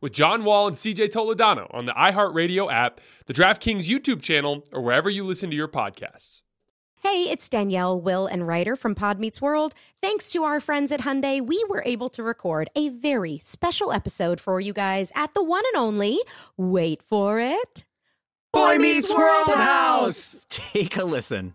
with 0.00 0.12
John 0.12 0.44
Wall 0.44 0.66
and 0.66 0.76
CJ 0.76 1.10
Toledano 1.10 1.66
on 1.74 1.86
the 1.86 1.92
iHeartRadio 1.92 2.72
app, 2.72 3.00
the 3.26 3.34
DraftKings 3.34 3.88
YouTube 3.88 4.22
channel, 4.22 4.64
or 4.72 4.82
wherever 4.82 5.10
you 5.10 5.24
listen 5.24 5.50
to 5.50 5.56
your 5.56 5.68
podcasts. 5.68 6.42
Hey, 7.02 7.30
it's 7.30 7.48
Danielle, 7.48 8.00
Will, 8.00 8.26
and 8.26 8.48
Ryder 8.48 8.74
from 8.74 8.94
Pod 8.94 9.20
Meets 9.20 9.40
World. 9.40 9.74
Thanks 10.02 10.30
to 10.30 10.42
our 10.42 10.58
friends 10.58 10.90
at 10.90 11.02
Hyundai, 11.02 11.40
we 11.40 11.64
were 11.68 11.82
able 11.86 12.08
to 12.10 12.22
record 12.22 12.68
a 12.74 12.88
very 12.88 13.38
special 13.38 13.92
episode 13.92 14.40
for 14.40 14.60
you 14.60 14.72
guys 14.72 15.12
at 15.14 15.32
the 15.34 15.42
one 15.42 15.62
and 15.72 15.80
only, 15.80 16.18
wait 16.56 17.02
for 17.02 17.38
it, 17.38 17.84
Boy 18.52 18.78
Meets 18.78 19.14
World 19.14 19.48
House. 19.48 20.46
Take 20.48 20.96
a 20.96 21.04
listen. 21.04 21.54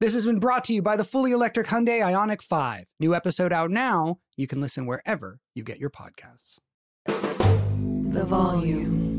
This 0.00 0.14
has 0.14 0.24
been 0.24 0.38
brought 0.38 0.64
to 0.64 0.72
you 0.72 0.80
by 0.80 0.96
the 0.96 1.04
fully 1.04 1.30
electric 1.30 1.66
Hyundai 1.66 2.00
IONIQ 2.00 2.40
5. 2.40 2.94
New 3.00 3.14
episode 3.14 3.52
out 3.52 3.70
now. 3.70 4.16
You 4.34 4.46
can 4.46 4.58
listen 4.58 4.86
wherever 4.86 5.40
you 5.54 5.62
get 5.62 5.78
your 5.78 5.90
podcasts. 5.90 6.56
The 7.04 8.24
volume. 8.24 9.10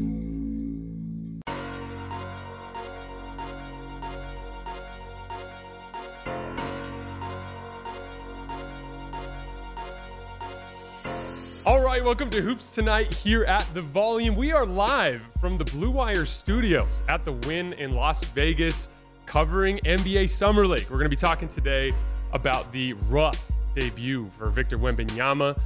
All 11.64 11.80
right, 11.80 12.04
welcome 12.04 12.32
to 12.32 12.42
Hoops 12.42 12.72
Tonight 12.72 13.14
here 13.14 13.44
at 13.44 13.72
the 13.76 13.84
Volume. 13.84 14.36
We 14.36 14.52
are 14.52 14.66
live 14.66 15.22
from 15.40 15.60
the 15.60 15.66
Blue 15.66 15.92
Wire 15.92 16.26
Studios 16.26 17.04
at 17.08 17.24
the 17.24 17.34
Wynn 17.34 17.74
in 17.74 17.94
Las 17.94 18.24
Vegas, 18.24 18.90
covering 19.32 19.78
NBA 19.86 20.30
Summer 20.30 20.68
League. 20.68 20.90
We're 20.90 20.98
going 20.98 21.06
to 21.06 21.10
be 21.10 21.16
talking 21.16 21.48
today 21.48 21.94
about 22.34 22.70
the 22.74 22.92
rough 23.08 23.50
debut 23.74 24.30
for 24.38 24.50
Victor 24.50 24.78
Wembanyama 24.78 25.58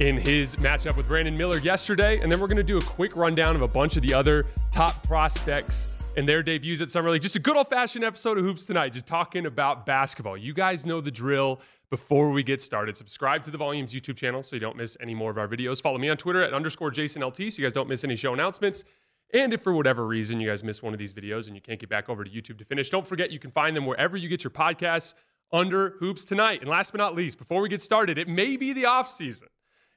in 0.00 0.16
his 0.16 0.56
matchup 0.56 0.96
with 0.96 1.06
Brandon 1.06 1.36
Miller 1.36 1.58
yesterday, 1.58 2.18
and 2.20 2.32
then 2.32 2.40
we're 2.40 2.46
going 2.46 2.56
to 2.56 2.62
do 2.62 2.78
a 2.78 2.82
quick 2.82 3.14
rundown 3.14 3.54
of 3.56 3.60
a 3.60 3.68
bunch 3.68 3.96
of 3.96 4.02
the 4.02 4.14
other 4.14 4.46
top 4.70 5.06
prospects 5.06 5.88
and 6.16 6.26
their 6.26 6.42
debuts 6.42 6.80
at 6.80 6.88
Summer 6.88 7.10
League. 7.10 7.20
Just 7.20 7.36
a 7.36 7.40
good 7.40 7.58
old-fashioned 7.58 8.02
episode 8.02 8.38
of 8.38 8.44
Hoops 8.44 8.64
Tonight, 8.64 8.94
just 8.94 9.06
talking 9.06 9.44
about 9.44 9.84
basketball. 9.84 10.38
You 10.38 10.54
guys 10.54 10.86
know 10.86 11.02
the 11.02 11.10
drill 11.10 11.60
before 11.90 12.30
we 12.30 12.42
get 12.42 12.62
started, 12.62 12.96
subscribe 12.96 13.42
to 13.42 13.50
the 13.50 13.58
Volumes 13.58 13.92
YouTube 13.92 14.16
channel 14.16 14.42
so 14.42 14.56
you 14.56 14.60
don't 14.60 14.78
miss 14.78 14.96
any 14.98 15.14
more 15.14 15.30
of 15.30 15.36
our 15.36 15.46
videos. 15.46 15.82
Follow 15.82 15.98
me 15.98 16.08
on 16.08 16.16
Twitter 16.16 16.42
at 16.42 16.54
underscore 16.54 16.90
JasonLT 16.90 17.52
so 17.52 17.60
you 17.60 17.66
guys 17.66 17.74
don't 17.74 17.88
miss 17.88 18.02
any 18.02 18.16
show 18.16 18.32
announcements. 18.32 18.84
And 19.32 19.52
if 19.52 19.62
for 19.62 19.72
whatever 19.72 20.06
reason 20.06 20.40
you 20.40 20.48
guys 20.48 20.64
miss 20.64 20.82
one 20.82 20.92
of 20.92 20.98
these 20.98 21.12
videos 21.12 21.46
and 21.46 21.54
you 21.54 21.62
can't 21.62 21.78
get 21.78 21.88
back 21.88 22.08
over 22.08 22.24
to 22.24 22.30
YouTube 22.30 22.58
to 22.58 22.64
finish, 22.64 22.90
don't 22.90 23.06
forget 23.06 23.30
you 23.30 23.38
can 23.38 23.50
find 23.50 23.76
them 23.76 23.86
wherever 23.86 24.16
you 24.16 24.28
get 24.28 24.42
your 24.42 24.50
podcasts 24.50 25.14
under 25.52 25.90
Hoops 26.00 26.24
Tonight. 26.24 26.60
And 26.60 26.68
last 26.68 26.92
but 26.92 26.98
not 26.98 27.14
least, 27.14 27.38
before 27.38 27.60
we 27.60 27.68
get 27.68 27.82
started, 27.82 28.18
it 28.18 28.28
may 28.28 28.56
be 28.56 28.72
the 28.72 28.86
off 28.86 29.08
season. 29.08 29.48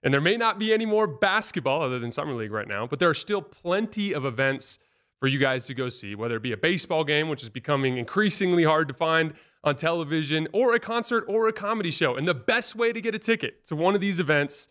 And 0.04 0.14
there 0.14 0.22
may 0.22 0.36
not 0.36 0.60
be 0.60 0.74
any 0.74 0.86
more 0.86 1.08
basketball 1.08 1.82
other 1.82 1.98
than 1.98 2.12
Summer 2.12 2.34
League 2.34 2.52
right 2.52 2.68
now, 2.68 2.86
but 2.86 3.00
there 3.00 3.10
are 3.10 3.16
still 3.16 3.42
plenty 3.42 4.14
of 4.14 4.26
events 4.26 4.78
for 5.20 5.28
you 5.28 5.40
guys 5.40 5.66
to 5.66 5.74
go 5.74 5.88
see, 5.88 6.16
whether 6.16 6.36
it 6.36 6.42
be 6.42 6.52
a 6.52 6.58
baseball 6.58 7.06
game, 7.06 7.30
which 7.30 7.44
is 7.44 7.50
becoming 7.50 7.98
increasingly 7.98 8.66
hard 8.66 8.90
to 8.90 8.94
find 8.94 9.34
on 9.64 9.78
television, 9.78 10.46
or 10.52 10.76
a 10.76 10.80
concert 10.80 11.24
or 11.30 11.48
a 11.48 11.54
comedy 11.54 11.92
show. 11.92 12.16
And 12.16 12.28
the 12.28 12.34
best 12.34 12.76
way 12.76 12.92
to 12.92 13.00
get 13.00 13.16
a 13.16 13.20
ticket 13.20 13.66
to 13.68 13.76
one 13.78 13.96
of 13.96 14.02
these 14.02 14.20
events 14.20 14.68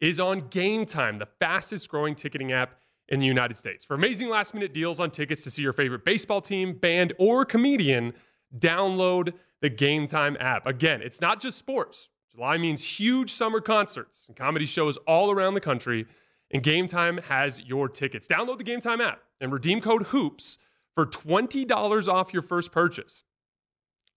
is 0.00 0.18
on 0.18 0.48
Game 0.48 0.86
Time, 0.86 1.18
the 1.18 1.28
fastest 1.38 1.90
growing 1.90 2.14
ticketing 2.14 2.50
app 2.50 2.76
in 3.10 3.18
the 3.20 3.26
United 3.26 3.56
States. 3.56 3.84
For 3.84 3.94
amazing 3.94 4.28
last 4.28 4.54
minute 4.54 4.72
deals 4.72 5.00
on 5.00 5.10
tickets 5.10 5.42
to 5.44 5.50
see 5.50 5.62
your 5.62 5.72
favorite 5.72 6.04
baseball 6.04 6.40
team, 6.40 6.74
band, 6.74 7.12
or 7.18 7.44
comedian, 7.44 8.14
download 8.58 9.34
the 9.60 9.68
Game 9.68 10.06
Time 10.06 10.36
app. 10.40 10.66
Again, 10.66 11.02
it's 11.02 11.20
not 11.20 11.40
just 11.40 11.58
sports. 11.58 12.08
July 12.32 12.56
means 12.56 12.84
huge 12.84 13.32
summer 13.32 13.60
concerts 13.60 14.24
and 14.28 14.36
comedy 14.36 14.64
shows 14.64 14.96
all 14.98 15.30
around 15.30 15.54
the 15.54 15.60
country, 15.60 16.06
and 16.50 16.62
Game 16.62 16.86
Time 16.86 17.18
has 17.18 17.62
your 17.62 17.88
tickets. 17.88 18.28
Download 18.28 18.58
the 18.58 18.64
Game 18.64 18.80
Time 18.80 19.00
app 19.00 19.20
and 19.40 19.52
redeem 19.52 19.80
code 19.80 20.04
HOOPS 20.04 20.58
for 20.94 21.04
$20 21.06 22.08
off 22.08 22.32
your 22.32 22.42
first 22.42 22.72
purchase. 22.72 23.24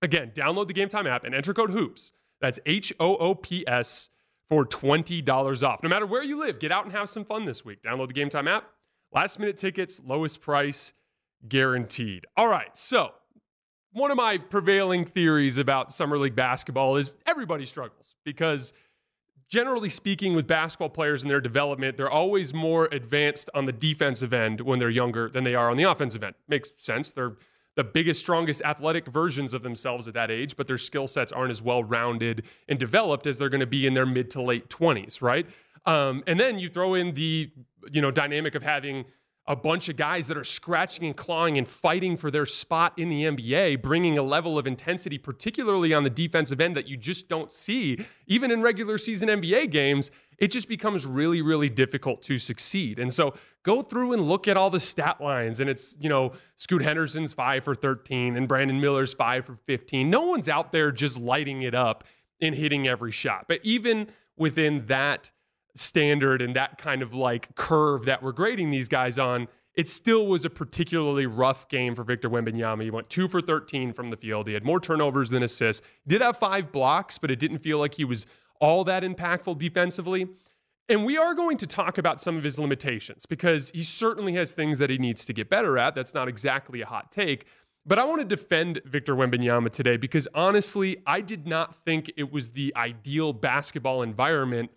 Again, 0.02 0.32
download 0.36 0.68
the 0.68 0.74
Game 0.74 0.90
Time 0.90 1.08
app 1.08 1.24
and 1.24 1.34
enter 1.34 1.54
code 1.54 1.72
HOOPS. 1.72 2.12
That's 2.40 2.60
H 2.66 2.94
O 3.00 3.16
O 3.18 3.36
P 3.36 3.64
S 3.68 4.10
for 4.50 4.66
$20 4.66 5.68
off. 5.68 5.82
No 5.82 5.90
matter 5.90 6.06
where 6.06 6.24
you 6.24 6.38
live, 6.38 6.60
get 6.60 6.72
out 6.72 6.84
and 6.84 6.94
have 6.94 7.10
some 7.10 7.24
fun 7.26 7.46
this 7.46 7.64
week. 7.64 7.82
Download 7.82 8.08
the 8.08 8.14
Game 8.14 8.30
Time 8.30 8.48
app. 8.48 8.66
Last 9.14 9.38
minute 9.38 9.58
tickets, 9.58 10.02
lowest 10.04 10.42
price 10.42 10.94
guaranteed. 11.48 12.26
All 12.36 12.48
right, 12.48 12.76
so 12.76 13.12
one 13.92 14.10
of 14.10 14.18
my 14.18 14.40
prevailing 14.40 15.06
theories 15.06 15.60
about 15.60 15.94
Summer 15.94 16.18
League 16.18 16.36
basketball 16.36 16.96
is 16.96 17.14
everybody 17.28 17.66
struggles 17.68 18.16
because 18.26 18.74
generally 19.50 19.92
speaking, 19.92 20.34
with 20.34 20.48
basketball 20.48 20.90
players 20.90 21.22
and 21.22 21.30
their 21.30 21.42
development, 21.42 21.96
they're 21.96 22.10
always 22.10 22.56
more 22.56 22.90
advanced 22.92 23.52
on 23.54 23.68
the 23.68 23.72
defensive 23.72 24.34
end 24.34 24.62
when 24.62 24.80
they're 24.80 24.90
younger 24.90 25.30
than 25.30 25.44
they 25.44 25.54
are 25.54 25.70
on 25.70 25.78
the 25.78 25.84
offensive 25.84 26.24
end. 26.24 26.34
Makes 26.48 26.72
sense. 26.78 27.14
They're 27.14 27.34
the 27.76 27.84
biggest, 27.84 28.20
strongest 28.20 28.64
athletic 28.64 29.08
versions 29.08 29.54
of 29.54 29.62
themselves 29.62 30.08
at 30.08 30.16
that 30.16 30.32
age, 30.32 30.58
but 30.58 30.66
their 30.66 30.78
skill 30.80 31.08
sets 31.08 31.32
aren't 31.32 31.52
as 31.52 31.62
well 31.62 31.84
rounded 31.84 32.44
and 32.68 32.80
developed 32.80 33.28
as 33.28 33.38
they're 33.38 33.50
going 33.50 33.60
to 33.60 33.68
be 33.68 33.86
in 33.86 33.94
their 33.94 34.06
mid 34.06 34.32
to 34.32 34.42
late 34.42 34.70
20s, 34.70 35.22
right? 35.22 35.48
Um, 35.86 36.24
and 36.28 36.40
then 36.40 36.60
you 36.60 36.70
throw 36.70 36.94
in 36.94 37.14
the 37.14 37.52
you 37.92 38.02
know 38.02 38.12
dynamic 38.12 38.56
of 38.56 38.64
having 38.64 39.06
a 39.46 39.56
bunch 39.56 39.90
of 39.90 39.98
guys 39.98 40.28
that 40.28 40.38
are 40.38 40.44
scratching 40.44 41.06
and 41.06 41.18
clawing 41.18 41.58
and 41.58 41.68
fighting 41.68 42.16
for 42.16 42.32
their 42.32 42.46
spot 42.46 42.94
in 42.96 43.10
the 43.10 43.24
NBA, 43.24 43.82
bringing 43.82 44.18
a 44.18 44.24
level 44.24 44.58
of 44.58 44.66
intensity, 44.66 45.18
particularly 45.18 45.94
on 45.94 46.04
the 46.04 46.10
defensive 46.10 46.62
end, 46.62 46.78
that 46.78 46.88
you 46.88 46.96
just 46.96 47.28
don't 47.28 47.52
see. 47.52 48.06
Even 48.26 48.52
in 48.52 48.62
regular 48.62 48.98
season 48.98 49.28
NBA 49.28 49.70
games, 49.70 50.12
it 50.38 50.48
just 50.48 50.70
becomes 50.70 51.06
really, 51.06 51.42
really 51.42 51.70
difficult 51.70 52.22
to 52.24 52.38
succeed. 52.38 53.00
And 53.00 53.12
so 53.12 53.34
go 53.64 53.82
through 53.82 54.14
and 54.14 54.22
look 54.22 54.48
at 54.48 54.56
all 54.56 54.70
the 54.70 54.80
stat 54.80 55.20
lines, 55.20 55.60
and 55.60 55.70
it's, 55.70 55.98
you 56.00 56.08
know, 56.08 56.32
Scoot 56.56 56.82
Henderson's 56.82 57.34
five 57.34 57.66
for 57.66 57.76
13 57.76 58.38
and 58.38 58.48
Brandon 58.48 58.80
Miller's 58.80 59.14
five 59.14 59.46
for 59.46 59.56
15. 59.56 60.10
No 60.10 60.24
one's 60.24 60.48
out 60.48 60.72
there 60.72 60.90
just 60.92 61.20
lighting 61.20 61.64
it 61.64 61.76
up 61.76 62.06
and 62.42 62.56
hitting 62.56 62.88
every 62.88 63.12
shot. 63.12 63.46
But 63.50 63.60
even 63.64 64.08
within 64.38 64.86
that, 64.86 65.32
standard 65.76 66.42
and 66.42 66.56
that 66.56 66.78
kind 66.78 67.02
of 67.02 67.14
like 67.14 67.56
curve 67.56 68.06
that 68.06 68.22
we're 68.22 68.32
grading 68.32 68.72
these 68.72 68.88
guys 68.88 69.18
on, 69.18 69.48
it 69.76 69.90
still 69.90 70.28
was 70.28 70.46
a 70.46 70.50
particularly 70.50 71.26
rough 71.26 71.68
game 71.68 71.96
for 71.96 72.04
Victor 72.04 72.30
Wembanyama. 72.30 72.84
He 72.84 72.92
went 72.92 73.10
two 73.10 73.28
for 73.28 73.42
13 73.42 73.92
from 73.94 74.12
the 74.12 74.18
field. 74.18 74.48
He 74.48 74.54
had 74.54 74.64
more 74.64 74.80
turnovers 74.80 75.32
than 75.32 75.42
assists. 75.42 75.82
Did 76.06 76.22
have 76.22 76.38
five 76.38 76.72
blocks, 76.72 77.18
but 77.18 77.32
it 77.32 77.40
didn't 77.40 77.60
feel 77.60 77.80
like 77.80 77.96
he 77.96 78.06
was 78.06 78.28
all 78.60 78.84
that 78.84 79.04
impactful 79.04 79.58
defensively. 79.58 80.28
And 80.90 81.06
we 81.06 81.18
are 81.18 81.34
going 81.34 81.58
to 81.58 81.68
talk 81.68 81.98
about 81.98 82.22
some 82.22 82.38
of 82.38 82.44
his 82.44 82.60
limitations 82.60 83.26
because 83.26 83.72
he 83.72 83.84
certainly 83.84 84.34
has 84.34 84.52
things 84.52 84.78
that 84.78 84.90
he 84.90 84.98
needs 84.98 85.26
to 85.26 85.34
get 85.34 85.50
better 85.50 85.78
at. 85.78 85.96
That's 85.96 86.14
not 86.14 86.28
exactly 86.28 86.82
a 86.82 86.86
hot 86.86 87.12
take. 87.12 87.46
But 87.86 88.00
I 88.00 88.06
want 88.06 88.22
to 88.22 88.26
defend 88.26 88.82
Victor 88.86 89.16
Wembanyama 89.16 89.72
today 89.72 89.98
because 89.98 90.28
honestly, 90.36 90.98
I 91.06 91.22
did 91.22 91.48
not 91.48 91.76
think 91.84 92.12
it 92.16 92.32
was 92.32 92.52
the 92.52 92.74
ideal 92.76 93.34
basketball 93.34 94.02
environment 94.02 94.72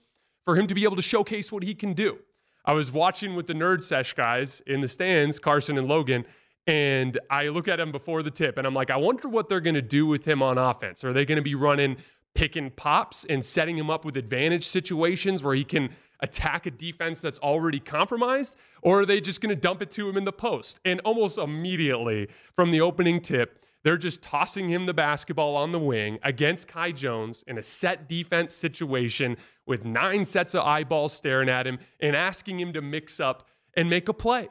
for 0.47 0.57
him 0.57 0.67
to 0.69 0.75
be 0.75 0.85
able 0.85 0.97
to 0.97 1.03
showcase 1.03 1.53
what 1.53 1.63
he 1.63 1.75
can 1.75 1.93
do. 1.93 2.19
I 2.65 2.73
was 2.73 2.91
watching 2.91 3.35
with 3.35 3.47
the 3.47 3.53
Nerd 3.53 3.85
Sesh 3.85 4.15
guys 4.15 4.63
in 4.67 4.81
the 4.81 4.89
stands, 4.89 5.39
Carson 5.39 5.77
and 5.77 5.87
Logan, 5.87 6.25
and 6.67 7.19
I 7.31 7.49
look 7.49 7.69
at 7.69 7.79
him 7.79 7.93
before 7.93 8.23
the 8.23 8.31
tip 8.31 8.57
and 8.57 8.67
I'm 8.67 8.75
like, 8.75 8.91
I 8.91 8.97
wonder 8.97 9.29
what 9.29 9.49
they're 9.49 9.61
going 9.61 9.75
to 9.75 9.83
do 9.83 10.07
with 10.07 10.25
him 10.25 10.43
on 10.43 10.57
offense. 10.57 11.05
Are 11.05 11.13
they 11.13 11.25
going 11.25 11.37
to 11.37 11.43
be 11.43 11.55
running 11.55 11.97
pick 12.35 12.55
and 12.57 12.75
pops 12.75 13.25
and 13.25 13.45
setting 13.45 13.77
him 13.77 13.91
up 13.91 14.05
with 14.05 14.17
advantage 14.17 14.65
situations 14.65 15.43
where 15.43 15.55
he 15.55 15.65
can 15.65 15.91
attack 16.21 16.67
a 16.67 16.71
defense 16.71 17.21
that's 17.21 17.39
already 17.41 17.81
compromised? 17.81 18.57
Or 18.83 19.01
are 19.01 19.07
they 19.07 19.21
just 19.21 19.41
going 19.41 19.55
to 19.55 19.61
dump 19.61 19.83
it 19.83 19.91
to 19.93 20.09
him 20.09 20.17
in 20.17 20.25
the 20.25 20.33
post? 20.33 20.81
And 20.85 21.01
almost 21.01 21.39
immediately 21.39 22.29
from 22.55 22.71
the 22.71 22.81
opening 22.81 23.21
tip, 23.21 23.65
they're 23.87 23.97
just 23.97 24.21
tossing 24.21 24.69
him 24.69 24.87
the 24.87 24.93
basketball 24.93 25.55
on 25.55 25.71
the 25.71 25.79
wing 25.79 26.19
against 26.25 26.67
Kai 26.67 26.91
Jones 26.91 27.45
in 27.47 27.57
a 27.57 27.63
set 27.63 28.09
defense 28.09 28.53
situation 28.53 29.37
with 29.65 29.85
nine 29.85 30.25
sets 30.25 30.57
of 30.57 30.65
eyeballs 30.65 31.13
staring 31.13 31.49
at 31.49 31.69
him 31.69 31.79
and 32.01 32.17
asking 32.17 32.59
him 32.59 32.73
to 32.73 32.83
mix 32.83 33.21
up 33.21 33.47
and 33.75 33.89
make 33.89 34.09
a 34.09 34.13
play. 34.13 34.49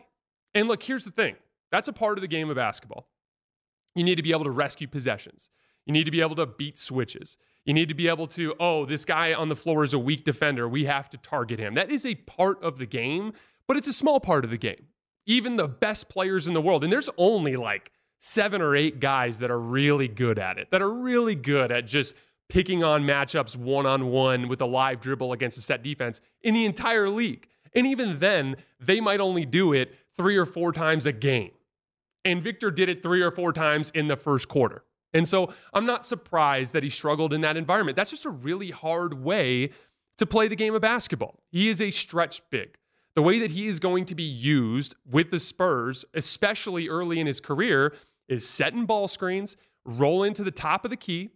And 0.53 0.69
look, 0.69 0.81
here's 0.83 1.03
the 1.03 1.11
thing 1.11 1.35
that's 1.69 1.89
a 1.89 1.93
part 1.93 2.17
of 2.17 2.21
the 2.21 2.29
game 2.29 2.49
of 2.49 2.55
basketball. 2.55 3.09
You 3.93 4.05
need 4.05 4.15
to 4.15 4.23
be 4.23 4.31
able 4.31 4.45
to 4.45 4.51
rescue 4.51 4.87
possessions. 4.87 5.49
You 5.85 5.91
need 5.91 6.05
to 6.05 6.11
be 6.11 6.21
able 6.21 6.37
to 6.37 6.45
beat 6.45 6.77
switches. 6.77 7.37
You 7.65 7.73
need 7.73 7.89
to 7.89 7.93
be 7.93 8.07
able 8.07 8.27
to, 8.27 8.55
oh, 8.57 8.85
this 8.85 9.03
guy 9.03 9.33
on 9.33 9.49
the 9.49 9.55
floor 9.57 9.83
is 9.83 9.93
a 9.93 9.99
weak 9.99 10.23
defender. 10.23 10.65
We 10.69 10.85
have 10.85 11.09
to 11.09 11.17
target 11.17 11.59
him. 11.59 11.73
That 11.73 11.91
is 11.91 12.05
a 12.05 12.15
part 12.15 12.63
of 12.63 12.79
the 12.79 12.85
game, 12.85 13.33
but 13.67 13.75
it's 13.75 13.89
a 13.89 13.93
small 13.93 14.21
part 14.21 14.45
of 14.45 14.49
the 14.49 14.57
game. 14.57 14.87
Even 15.25 15.57
the 15.57 15.67
best 15.67 16.07
players 16.07 16.47
in 16.47 16.53
the 16.53 16.61
world, 16.61 16.85
and 16.85 16.93
there's 16.93 17.09
only 17.17 17.57
like 17.57 17.91
seven 18.27 18.59
or 18.59 18.75
eight 18.75 18.99
guys 18.99 19.37
that 19.37 19.51
are 19.51 19.59
really 19.59 20.07
good 20.07 20.39
at 20.39 20.57
it, 20.57 20.71
that 20.71 20.81
are 20.81 20.91
really 20.91 21.35
good 21.35 21.71
at 21.71 21.85
just 21.85 22.15
picking 22.49 22.83
on 22.83 23.03
matchups 23.03 23.55
one 23.55 23.85
on 23.85 24.07
one 24.07 24.47
with 24.47 24.59
a 24.61 24.65
live 24.65 24.99
dribble 24.99 25.31
against 25.31 25.59
a 25.59 25.61
set 25.61 25.83
defense 25.83 26.21
in 26.41 26.55
the 26.55 26.65
entire 26.65 27.07
league. 27.07 27.47
And 27.75 27.85
even 27.85 28.17
then, 28.17 28.55
they 28.79 28.99
might 28.99 29.19
only 29.19 29.45
do 29.45 29.73
it 29.73 29.93
three 30.17 30.37
or 30.37 30.47
four 30.47 30.71
times 30.71 31.05
a 31.05 31.11
game. 31.11 31.51
And 32.23 32.41
Victor 32.41 32.71
did 32.71 32.89
it 32.89 33.03
three 33.03 33.21
or 33.21 33.29
four 33.29 33.53
times 33.53 33.91
in 33.93 34.07
the 34.07 34.15
first 34.15 34.47
quarter. 34.47 34.83
And 35.13 35.27
so 35.27 35.53
I'm 35.71 35.85
not 35.85 36.03
surprised 36.03 36.73
that 36.73 36.81
he 36.81 36.89
struggled 36.89 37.31
in 37.31 37.41
that 37.41 37.57
environment. 37.57 37.95
That's 37.95 38.09
just 38.09 38.25
a 38.25 38.31
really 38.31 38.71
hard 38.71 39.23
way 39.23 39.69
to 40.17 40.25
play 40.25 40.47
the 40.47 40.55
game 40.55 40.73
of 40.73 40.81
basketball. 40.81 41.43
He 41.51 41.69
is 41.69 41.79
a 41.79 41.91
stretch 41.91 42.41
big. 42.49 42.77
The 43.15 43.21
way 43.21 43.37
that 43.39 43.51
he 43.51 43.67
is 43.67 43.79
going 43.79 44.05
to 44.05 44.15
be 44.15 44.23
used 44.23 44.95
with 45.09 45.29
the 45.31 45.39
Spurs, 45.39 46.03
especially 46.15 46.89
early 46.89 47.19
in 47.19 47.27
his 47.27 47.39
career, 47.39 47.93
is 48.27 48.47
setting 48.47 48.85
ball 48.85 49.07
screens, 49.07 49.57
rolling 49.85 50.33
to 50.33 50.43
the 50.43 50.51
top 50.51 50.85
of 50.85 50.91
the 50.91 50.97
key, 50.97 51.29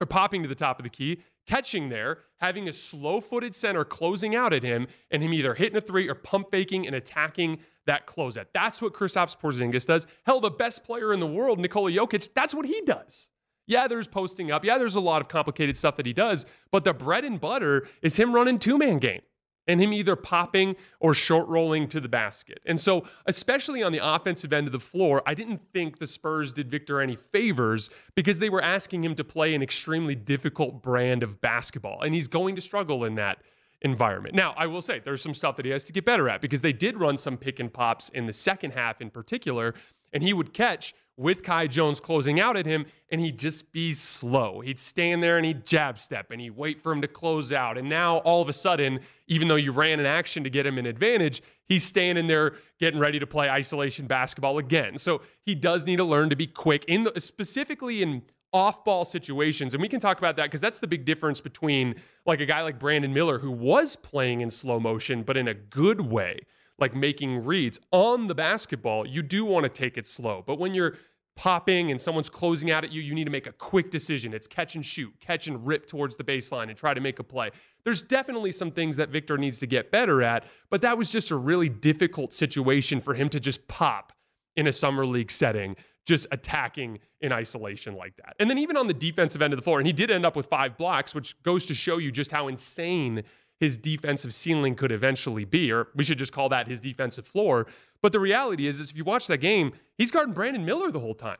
or 0.00 0.06
popping 0.06 0.42
to 0.42 0.48
the 0.48 0.54
top 0.54 0.78
of 0.78 0.84
the 0.84 0.90
key, 0.90 1.18
catching 1.46 1.88
there, 1.88 2.18
having 2.40 2.68
a 2.68 2.72
slow 2.72 3.20
footed 3.20 3.54
center 3.54 3.84
closing 3.84 4.34
out 4.34 4.52
at 4.52 4.62
him, 4.62 4.86
and 5.10 5.22
him 5.22 5.32
either 5.32 5.54
hitting 5.54 5.76
a 5.76 5.80
three 5.80 6.08
or 6.08 6.14
pump 6.14 6.50
faking 6.50 6.86
and 6.86 6.94
attacking 6.96 7.58
that 7.86 8.06
closeout. 8.06 8.46
That's 8.52 8.80
what 8.80 8.92
Kristaps 8.92 9.36
Porzingis 9.38 9.86
does. 9.86 10.06
Hell, 10.24 10.40
the 10.40 10.50
best 10.50 10.84
player 10.84 11.12
in 11.12 11.20
the 11.20 11.26
world, 11.26 11.58
Nikola 11.58 11.90
Jokic, 11.90 12.30
that's 12.34 12.54
what 12.54 12.66
he 12.66 12.80
does. 12.82 13.30
Yeah, 13.66 13.86
there's 13.86 14.08
posting 14.08 14.50
up. 14.50 14.64
Yeah, 14.64 14.78
there's 14.78 14.96
a 14.96 15.00
lot 15.00 15.20
of 15.20 15.28
complicated 15.28 15.76
stuff 15.76 15.96
that 15.96 16.06
he 16.06 16.12
does, 16.12 16.46
but 16.70 16.84
the 16.84 16.92
bread 16.92 17.24
and 17.24 17.40
butter 17.40 17.86
is 18.02 18.16
him 18.16 18.34
running 18.34 18.58
two 18.58 18.76
man 18.76 18.98
game 18.98 19.20
and 19.66 19.80
him 19.80 19.92
either 19.92 20.16
popping 20.16 20.76
or 21.00 21.14
short 21.14 21.46
rolling 21.48 21.88
to 21.88 22.00
the 22.00 22.08
basket. 22.08 22.60
And 22.66 22.80
so, 22.80 23.04
especially 23.26 23.82
on 23.82 23.92
the 23.92 24.00
offensive 24.02 24.52
end 24.52 24.66
of 24.66 24.72
the 24.72 24.80
floor, 24.80 25.22
I 25.26 25.34
didn't 25.34 25.60
think 25.72 25.98
the 25.98 26.06
Spurs 26.06 26.52
did 26.52 26.70
Victor 26.70 27.00
any 27.00 27.16
favors 27.16 27.90
because 28.14 28.38
they 28.38 28.50
were 28.50 28.62
asking 28.62 29.04
him 29.04 29.14
to 29.14 29.24
play 29.24 29.54
an 29.54 29.62
extremely 29.62 30.14
difficult 30.14 30.82
brand 30.82 31.22
of 31.22 31.40
basketball, 31.40 32.02
and 32.02 32.14
he's 32.14 32.28
going 32.28 32.56
to 32.56 32.62
struggle 32.62 33.04
in 33.04 33.14
that 33.16 33.38
environment. 33.82 34.34
Now, 34.34 34.54
I 34.56 34.66
will 34.66 34.82
say 34.82 35.00
there's 35.00 35.22
some 35.22 35.34
stuff 35.34 35.56
that 35.56 35.64
he 35.64 35.72
has 35.72 35.84
to 35.84 35.92
get 35.92 36.04
better 36.04 36.28
at 36.28 36.40
because 36.40 36.60
they 36.60 36.72
did 36.72 36.96
run 36.96 37.16
some 37.16 37.36
pick 37.36 37.60
and 37.60 37.72
pops 37.72 38.08
in 38.10 38.26
the 38.26 38.32
second 38.32 38.72
half 38.72 39.00
in 39.00 39.10
particular, 39.10 39.74
and 40.12 40.22
he 40.22 40.32
would 40.32 40.52
catch 40.52 40.94
with 41.16 41.42
Kai 41.42 41.66
Jones 41.66 42.00
closing 42.00 42.40
out 42.40 42.56
at 42.56 42.66
him, 42.66 42.86
and 43.10 43.20
he'd 43.20 43.38
just 43.38 43.72
be 43.72 43.92
slow. 43.92 44.60
He'd 44.60 44.78
stand 44.78 45.22
there 45.22 45.36
and 45.36 45.44
he'd 45.44 45.66
jab 45.66 45.98
step 45.98 46.30
and 46.30 46.40
he'd 46.40 46.56
wait 46.56 46.80
for 46.80 46.90
him 46.90 47.02
to 47.02 47.08
close 47.08 47.52
out. 47.52 47.76
And 47.76 47.88
now 47.88 48.18
all 48.18 48.40
of 48.40 48.48
a 48.48 48.52
sudden, 48.52 49.00
even 49.26 49.48
though 49.48 49.56
you 49.56 49.72
ran 49.72 50.00
an 50.00 50.06
action 50.06 50.42
to 50.44 50.50
get 50.50 50.64
him 50.64 50.78
an 50.78 50.86
advantage, 50.86 51.42
he's 51.66 51.84
standing 51.84 52.26
there 52.26 52.54
getting 52.78 52.98
ready 52.98 53.18
to 53.18 53.26
play 53.26 53.50
isolation 53.50 54.06
basketball 54.06 54.58
again. 54.58 54.96
So 54.96 55.20
he 55.44 55.54
does 55.54 55.86
need 55.86 55.96
to 55.96 56.04
learn 56.04 56.30
to 56.30 56.36
be 56.36 56.46
quick 56.46 56.84
in 56.86 57.04
the, 57.04 57.20
specifically 57.20 58.02
in 58.02 58.22
off 58.52 58.84
ball 58.84 59.04
situations. 59.04 59.74
And 59.74 59.82
we 59.82 59.88
can 59.88 60.00
talk 60.00 60.18
about 60.18 60.36
that 60.36 60.44
because 60.44 60.60
that's 60.60 60.78
the 60.78 60.86
big 60.86 61.04
difference 61.04 61.40
between 61.40 61.94
like 62.26 62.40
a 62.40 62.46
guy 62.46 62.62
like 62.62 62.78
Brandon 62.78 63.12
Miller, 63.12 63.38
who 63.38 63.50
was 63.50 63.96
playing 63.96 64.40
in 64.40 64.50
slow 64.50 64.78
motion, 64.78 65.22
but 65.22 65.36
in 65.36 65.48
a 65.48 65.54
good 65.54 66.02
way, 66.02 66.40
like 66.82 66.94
making 66.94 67.44
reads 67.44 67.80
on 67.92 68.26
the 68.26 68.34
basketball. 68.34 69.06
You 69.06 69.22
do 69.22 69.44
want 69.44 69.62
to 69.62 69.70
take 69.70 69.96
it 69.96 70.06
slow. 70.06 70.42
But 70.46 70.58
when 70.58 70.74
you're 70.74 70.96
popping 71.36 71.90
and 71.90 72.00
someone's 72.00 72.28
closing 72.28 72.70
out 72.70 72.84
at 72.84 72.92
you, 72.92 73.00
you 73.00 73.14
need 73.14 73.24
to 73.24 73.30
make 73.30 73.46
a 73.46 73.52
quick 73.52 73.90
decision. 73.90 74.34
It's 74.34 74.46
catch 74.46 74.74
and 74.74 74.84
shoot, 74.84 75.14
catch 75.20 75.46
and 75.46 75.64
rip 75.66 75.86
towards 75.86 76.16
the 76.16 76.24
baseline 76.24 76.68
and 76.68 76.76
try 76.76 76.92
to 76.92 77.00
make 77.00 77.20
a 77.20 77.24
play. 77.24 77.50
There's 77.84 78.02
definitely 78.02 78.52
some 78.52 78.70
things 78.70 78.96
that 78.96 79.08
Victor 79.08 79.38
needs 79.38 79.58
to 79.60 79.66
get 79.66 79.90
better 79.90 80.22
at, 80.22 80.44
but 80.70 80.82
that 80.82 80.98
was 80.98 81.08
just 81.08 81.30
a 81.30 81.36
really 81.36 81.68
difficult 81.68 82.34
situation 82.34 83.00
for 83.00 83.14
him 83.14 83.28
to 83.30 83.40
just 83.40 83.66
pop 83.68 84.12
in 84.56 84.66
a 84.66 84.72
summer 84.72 85.06
league 85.06 85.30
setting 85.30 85.76
just 86.04 86.26
attacking 86.32 86.98
in 87.20 87.32
isolation 87.32 87.94
like 87.94 88.16
that. 88.16 88.34
And 88.40 88.50
then 88.50 88.58
even 88.58 88.76
on 88.76 88.88
the 88.88 88.94
defensive 88.94 89.40
end 89.40 89.52
of 89.52 89.58
the 89.58 89.62
floor, 89.62 89.78
and 89.78 89.86
he 89.86 89.92
did 89.92 90.10
end 90.10 90.26
up 90.26 90.34
with 90.34 90.46
five 90.46 90.76
blocks, 90.76 91.14
which 91.14 91.40
goes 91.42 91.66
to 91.66 91.74
show 91.74 91.98
you 91.98 92.10
just 92.10 92.32
how 92.32 92.48
insane 92.48 93.22
his 93.62 93.76
defensive 93.76 94.34
ceiling 94.34 94.74
could 94.74 94.90
eventually 94.90 95.44
be, 95.44 95.70
or 95.70 95.86
we 95.94 96.02
should 96.02 96.18
just 96.18 96.32
call 96.32 96.48
that 96.48 96.66
his 96.66 96.80
defensive 96.80 97.24
floor. 97.24 97.68
But 98.02 98.10
the 98.10 98.18
reality 98.18 98.66
is, 98.66 98.80
is 98.80 98.90
if 98.90 98.96
you 98.96 99.04
watch 99.04 99.28
that 99.28 99.38
game, 99.38 99.70
he's 99.96 100.10
guarding 100.10 100.34
Brandon 100.34 100.64
Miller 100.64 100.90
the 100.90 100.98
whole 100.98 101.14
time. 101.14 101.38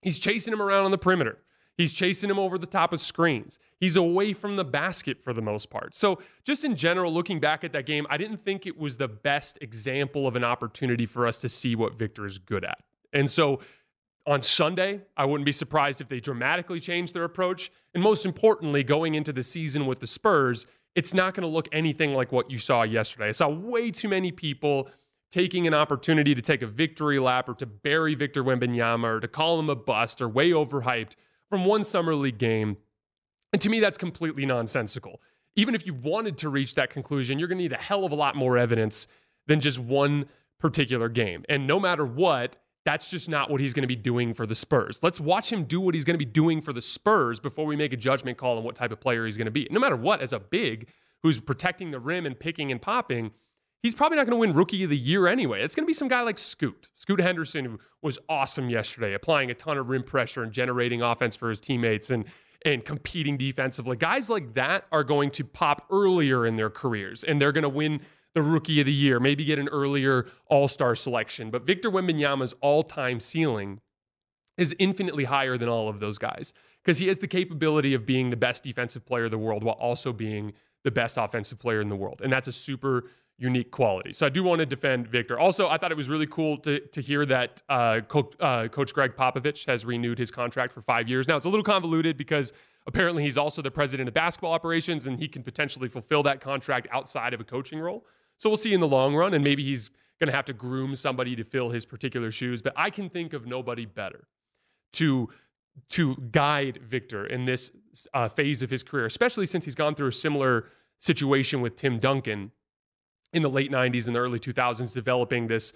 He's 0.00 0.18
chasing 0.18 0.50
him 0.50 0.62
around 0.62 0.86
on 0.86 0.92
the 0.92 0.96
perimeter. 0.96 1.36
He's 1.76 1.92
chasing 1.92 2.30
him 2.30 2.38
over 2.38 2.56
the 2.56 2.64
top 2.64 2.94
of 2.94 3.02
screens. 3.02 3.58
He's 3.78 3.96
away 3.96 4.32
from 4.32 4.56
the 4.56 4.64
basket 4.64 5.22
for 5.22 5.34
the 5.34 5.42
most 5.42 5.68
part. 5.68 5.94
So, 5.94 6.22
just 6.42 6.64
in 6.64 6.74
general, 6.74 7.12
looking 7.12 7.38
back 7.38 7.64
at 7.64 7.72
that 7.74 7.84
game, 7.84 8.06
I 8.08 8.16
didn't 8.16 8.38
think 8.38 8.66
it 8.66 8.78
was 8.78 8.96
the 8.96 9.08
best 9.08 9.58
example 9.60 10.26
of 10.26 10.36
an 10.36 10.44
opportunity 10.44 11.04
for 11.04 11.26
us 11.26 11.36
to 11.40 11.50
see 11.50 11.76
what 11.76 11.98
Victor 11.98 12.24
is 12.24 12.38
good 12.38 12.64
at. 12.64 12.78
And 13.12 13.30
so 13.30 13.60
on 14.26 14.40
Sunday, 14.40 15.00
I 15.16 15.26
wouldn't 15.26 15.44
be 15.44 15.52
surprised 15.52 16.00
if 16.00 16.08
they 16.08 16.20
dramatically 16.20 16.80
change 16.80 17.12
their 17.12 17.24
approach. 17.24 17.70
And 17.94 18.02
most 18.02 18.24
importantly, 18.24 18.84
going 18.84 19.14
into 19.14 19.32
the 19.32 19.42
season 19.42 19.86
with 19.86 20.00
the 20.00 20.06
Spurs, 20.06 20.66
it's 20.94 21.14
not 21.14 21.34
going 21.34 21.42
to 21.42 21.48
look 21.48 21.68
anything 21.72 22.14
like 22.14 22.32
what 22.32 22.50
you 22.50 22.58
saw 22.58 22.82
yesterday. 22.82 23.28
I 23.28 23.32
saw 23.32 23.48
way 23.48 23.90
too 23.90 24.08
many 24.08 24.32
people 24.32 24.88
taking 25.30 25.66
an 25.66 25.74
opportunity 25.74 26.34
to 26.34 26.42
take 26.42 26.62
a 26.62 26.66
victory 26.66 27.18
lap 27.18 27.48
or 27.48 27.54
to 27.54 27.66
bury 27.66 28.14
Victor 28.14 28.42
Wembanyama 28.42 29.04
or 29.04 29.20
to 29.20 29.28
call 29.28 29.60
him 29.60 29.70
a 29.70 29.76
bust 29.76 30.20
or 30.20 30.28
way 30.28 30.50
overhyped 30.50 31.14
from 31.48 31.64
one 31.64 31.84
summer 31.84 32.14
league 32.14 32.38
game. 32.38 32.76
And 33.52 33.62
to 33.62 33.68
me, 33.68 33.80
that's 33.80 33.98
completely 33.98 34.46
nonsensical. 34.46 35.20
Even 35.56 35.74
if 35.74 35.86
you 35.86 35.94
wanted 35.94 36.38
to 36.38 36.48
reach 36.48 36.74
that 36.74 36.90
conclusion, 36.90 37.38
you're 37.38 37.48
going 37.48 37.58
to 37.58 37.62
need 37.62 37.72
a 37.72 37.76
hell 37.76 38.04
of 38.04 38.12
a 38.12 38.16
lot 38.16 38.36
more 38.36 38.58
evidence 38.58 39.06
than 39.46 39.60
just 39.60 39.78
one 39.78 40.26
particular 40.58 41.08
game. 41.08 41.44
And 41.48 41.66
no 41.66 41.80
matter 41.80 42.04
what, 42.04 42.56
that's 42.84 43.10
just 43.10 43.28
not 43.28 43.50
what 43.50 43.60
he's 43.60 43.74
going 43.74 43.82
to 43.82 43.88
be 43.88 43.96
doing 43.96 44.32
for 44.32 44.46
the 44.46 44.54
Spurs. 44.54 45.00
Let's 45.02 45.20
watch 45.20 45.52
him 45.52 45.64
do 45.64 45.80
what 45.80 45.94
he's 45.94 46.04
going 46.04 46.14
to 46.14 46.24
be 46.24 46.30
doing 46.30 46.60
for 46.60 46.72
the 46.72 46.82
Spurs 46.82 47.38
before 47.38 47.66
we 47.66 47.76
make 47.76 47.92
a 47.92 47.96
judgment 47.96 48.38
call 48.38 48.56
on 48.58 48.64
what 48.64 48.74
type 48.74 48.90
of 48.90 49.00
player 49.00 49.26
he's 49.26 49.36
going 49.36 49.46
to 49.46 49.50
be. 49.50 49.66
No 49.70 49.80
matter 49.80 49.96
what, 49.96 50.22
as 50.22 50.32
a 50.32 50.40
big 50.40 50.88
who's 51.22 51.38
protecting 51.38 51.90
the 51.90 52.00
rim 52.00 52.24
and 52.24 52.38
picking 52.38 52.72
and 52.72 52.80
popping, 52.80 53.32
he's 53.82 53.94
probably 53.94 54.16
not 54.16 54.26
going 54.26 54.36
to 54.36 54.40
win 54.40 54.54
rookie 54.54 54.84
of 54.84 54.90
the 54.90 54.96
year 54.96 55.26
anyway. 55.26 55.62
It's 55.62 55.74
going 55.74 55.84
to 55.84 55.88
be 55.88 55.94
some 55.94 56.08
guy 56.08 56.22
like 56.22 56.38
Scoot. 56.38 56.88
Scoot 56.94 57.20
Henderson, 57.20 57.64
who 57.66 57.78
was 58.02 58.18
awesome 58.28 58.70
yesterday, 58.70 59.12
applying 59.12 59.50
a 59.50 59.54
ton 59.54 59.76
of 59.76 59.88
rim 59.88 60.02
pressure 60.02 60.42
and 60.42 60.52
generating 60.52 61.02
offense 61.02 61.36
for 61.36 61.50
his 61.50 61.60
teammates 61.60 62.10
and 62.10 62.24
and 62.66 62.84
competing 62.84 63.38
defensively. 63.38 63.96
Guys 63.96 64.28
like 64.28 64.52
that 64.52 64.84
are 64.92 65.02
going 65.02 65.30
to 65.30 65.44
pop 65.44 65.86
earlier 65.90 66.46
in 66.46 66.56
their 66.56 66.68
careers 66.68 67.24
and 67.24 67.40
they're 67.40 67.52
going 67.52 67.62
to 67.62 67.70
win 67.70 68.02
the 68.34 68.42
rookie 68.42 68.80
of 68.80 68.86
the 68.86 68.92
year, 68.92 69.18
maybe 69.18 69.44
get 69.44 69.58
an 69.58 69.68
earlier 69.68 70.26
all 70.46 70.68
star 70.68 70.94
selection. 70.94 71.50
But 71.50 71.64
Victor 71.66 71.90
Wembanyama's 71.90 72.54
all 72.60 72.82
time 72.82 73.20
ceiling 73.20 73.80
is 74.56 74.74
infinitely 74.78 75.24
higher 75.24 75.56
than 75.56 75.68
all 75.68 75.88
of 75.88 76.00
those 76.00 76.18
guys 76.18 76.52
because 76.82 76.98
he 76.98 77.08
has 77.08 77.18
the 77.18 77.28
capability 77.28 77.94
of 77.94 78.06
being 78.06 78.30
the 78.30 78.36
best 78.36 78.62
defensive 78.62 79.04
player 79.04 79.24
in 79.26 79.30
the 79.30 79.38
world 79.38 79.64
while 79.64 79.76
also 79.76 80.12
being 80.12 80.52
the 80.84 80.90
best 80.90 81.16
offensive 81.18 81.58
player 81.58 81.80
in 81.80 81.88
the 81.88 81.96
world. 81.96 82.20
And 82.22 82.32
that's 82.32 82.46
a 82.48 82.52
super 82.52 83.04
unique 83.38 83.70
quality. 83.70 84.12
So 84.12 84.26
I 84.26 84.28
do 84.28 84.44
want 84.44 84.58
to 84.58 84.66
defend 84.66 85.08
Victor. 85.08 85.38
Also, 85.38 85.66
I 85.68 85.78
thought 85.78 85.90
it 85.90 85.96
was 85.96 86.10
really 86.10 86.26
cool 86.26 86.58
to, 86.58 86.80
to 86.80 87.00
hear 87.00 87.24
that 87.26 87.62
uh, 87.70 88.00
Co- 88.06 88.30
uh, 88.38 88.68
Coach 88.68 88.92
Gregg 88.92 89.16
Popovich 89.16 89.66
has 89.66 89.84
renewed 89.84 90.18
his 90.18 90.30
contract 90.30 90.74
for 90.74 90.82
five 90.82 91.08
years. 91.08 91.26
Now, 91.26 91.36
it's 91.36 91.46
a 91.46 91.48
little 91.48 91.64
convoluted 91.64 92.18
because 92.18 92.52
apparently 92.86 93.22
he's 93.22 93.38
also 93.38 93.62
the 93.62 93.70
president 93.70 94.08
of 94.08 94.14
basketball 94.14 94.52
operations 94.52 95.06
and 95.06 95.18
he 95.18 95.26
can 95.26 95.42
potentially 95.42 95.88
fulfill 95.88 96.22
that 96.24 96.42
contract 96.42 96.86
outside 96.90 97.32
of 97.32 97.40
a 97.40 97.44
coaching 97.44 97.78
role. 97.80 98.04
So 98.40 98.48
we'll 98.48 98.56
see 98.56 98.72
in 98.72 98.80
the 98.80 98.88
long 98.88 99.14
run, 99.14 99.34
and 99.34 99.44
maybe 99.44 99.62
he's 99.62 99.90
going 100.18 100.28
to 100.28 100.34
have 100.34 100.46
to 100.46 100.54
groom 100.54 100.94
somebody 100.94 101.36
to 101.36 101.44
fill 101.44 101.68
his 101.70 101.84
particular 101.84 102.32
shoes. 102.32 102.62
But 102.62 102.72
I 102.74 102.88
can 102.88 103.10
think 103.10 103.34
of 103.34 103.46
nobody 103.46 103.84
better 103.84 104.26
to 104.94 105.28
to 105.90 106.16
guide 106.32 106.78
Victor 106.82 107.24
in 107.24 107.44
this 107.44 107.70
uh, 108.12 108.28
phase 108.28 108.62
of 108.62 108.70
his 108.70 108.82
career, 108.82 109.06
especially 109.06 109.46
since 109.46 109.64
he's 109.64 109.74
gone 109.74 109.94
through 109.94 110.08
a 110.08 110.12
similar 110.12 110.66
situation 111.00 111.60
with 111.60 111.76
Tim 111.76 111.98
Duncan 111.98 112.50
in 113.32 113.42
the 113.42 113.48
late 113.48 113.70
90s 113.70 114.06
and 114.06 114.16
the 114.16 114.20
early 114.20 114.38
2000s, 114.38 114.92
developing 114.92 115.46
this 115.46 115.72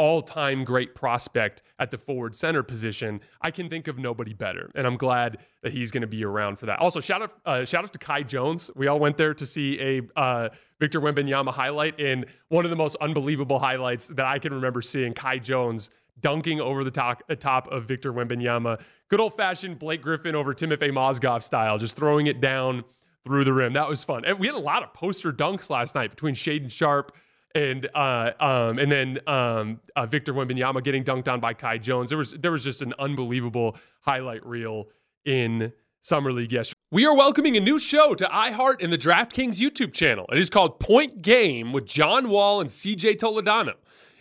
all 0.00 0.22
time 0.22 0.64
great 0.64 0.94
prospect 0.94 1.62
at 1.78 1.90
the 1.90 1.98
forward 1.98 2.34
center 2.34 2.62
position. 2.62 3.20
I 3.42 3.50
can 3.50 3.68
think 3.68 3.86
of 3.86 3.98
nobody 3.98 4.32
better. 4.32 4.70
And 4.74 4.86
I'm 4.86 4.96
glad 4.96 5.36
that 5.62 5.74
he's 5.74 5.90
going 5.90 6.00
to 6.00 6.06
be 6.06 6.24
around 6.24 6.58
for 6.58 6.64
that. 6.64 6.78
Also, 6.78 7.00
shout 7.00 7.20
out, 7.20 7.34
uh, 7.44 7.66
shout 7.66 7.84
out 7.84 7.92
to 7.92 7.98
Kai 7.98 8.22
Jones. 8.22 8.70
We 8.74 8.86
all 8.86 8.98
went 8.98 9.18
there 9.18 9.34
to 9.34 9.44
see 9.44 9.78
a 9.78 10.00
uh, 10.18 10.48
Victor 10.78 11.02
Wembanyama 11.02 11.52
highlight. 11.52 12.00
And 12.00 12.24
one 12.48 12.64
of 12.64 12.70
the 12.70 12.76
most 12.76 12.96
unbelievable 13.02 13.58
highlights 13.58 14.08
that 14.08 14.24
I 14.24 14.38
can 14.38 14.54
remember 14.54 14.80
seeing 14.80 15.12
Kai 15.12 15.38
Jones 15.38 15.90
dunking 16.18 16.62
over 16.62 16.82
the 16.82 16.90
top, 16.90 17.22
uh, 17.28 17.34
top 17.34 17.68
of 17.68 17.84
Victor 17.84 18.10
Wembanyama. 18.10 18.80
Good 19.08 19.20
old 19.20 19.36
fashioned 19.36 19.78
Blake 19.78 20.00
Griffin 20.00 20.34
over 20.34 20.54
Timofey 20.54 20.92
Mozgov 20.92 21.42
style, 21.42 21.76
just 21.76 21.94
throwing 21.94 22.26
it 22.26 22.40
down 22.40 22.84
through 23.24 23.44
the 23.44 23.52
rim. 23.52 23.74
That 23.74 23.86
was 23.86 24.02
fun. 24.02 24.24
And 24.24 24.38
we 24.38 24.46
had 24.46 24.56
a 24.56 24.58
lot 24.58 24.82
of 24.82 24.94
poster 24.94 25.30
dunks 25.30 25.68
last 25.68 25.94
night 25.94 26.08
between 26.08 26.34
Shaedon 26.34 26.70
Sharpe 26.70 27.12
and 27.54 27.88
uh, 27.94 28.32
um, 28.40 28.78
and 28.78 28.90
then 28.90 29.18
um, 29.26 29.80
uh, 29.96 30.06
Victor 30.06 30.32
Wembanyama 30.32 30.82
getting 30.82 31.04
dunked 31.04 31.28
on 31.28 31.40
by 31.40 31.54
Kai 31.54 31.78
Jones. 31.78 32.10
There 32.10 32.18
was 32.18 32.32
there 32.32 32.52
was 32.52 32.64
just 32.64 32.82
an 32.82 32.94
unbelievable 32.98 33.76
highlight 34.02 34.44
reel 34.46 34.88
in 35.24 35.72
summer 36.02 36.32
league 36.32 36.52
yesterday. 36.52 36.78
We 36.92 37.06
are 37.06 37.14
welcoming 37.14 37.56
a 37.56 37.60
new 37.60 37.78
show 37.78 38.14
to 38.14 38.24
iHeart 38.24 38.82
and 38.82 38.92
the 38.92 38.98
DraftKings 38.98 39.60
YouTube 39.60 39.92
channel. 39.92 40.26
It 40.32 40.38
is 40.38 40.50
called 40.50 40.80
Point 40.80 41.22
Game 41.22 41.72
with 41.72 41.86
John 41.86 42.28
Wall 42.30 42.60
and 42.60 42.70
CJ 42.70 43.16
Toledano. 43.16 43.74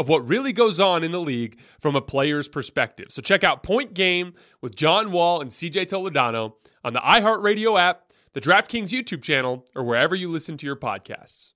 of 0.00 0.08
what 0.08 0.26
really 0.26 0.54
goes 0.54 0.80
on 0.80 1.04
in 1.04 1.10
the 1.10 1.20
league 1.20 1.60
from 1.78 1.94
a 1.94 2.00
player's 2.00 2.48
perspective. 2.48 3.08
So 3.10 3.20
check 3.20 3.44
out 3.44 3.62
Point 3.62 3.92
Game 3.92 4.32
with 4.62 4.74
John 4.74 5.12
Wall 5.12 5.42
and 5.42 5.50
CJ 5.50 5.88
Toledano 5.88 6.54
on 6.82 6.94
the 6.94 7.00
iHeartRadio 7.00 7.78
app, 7.78 8.10
the 8.32 8.40
DraftKings 8.40 8.88
YouTube 8.88 9.22
channel, 9.22 9.66
or 9.76 9.84
wherever 9.84 10.14
you 10.14 10.30
listen 10.30 10.56
to 10.56 10.64
your 10.64 10.74
podcasts. 10.74 11.52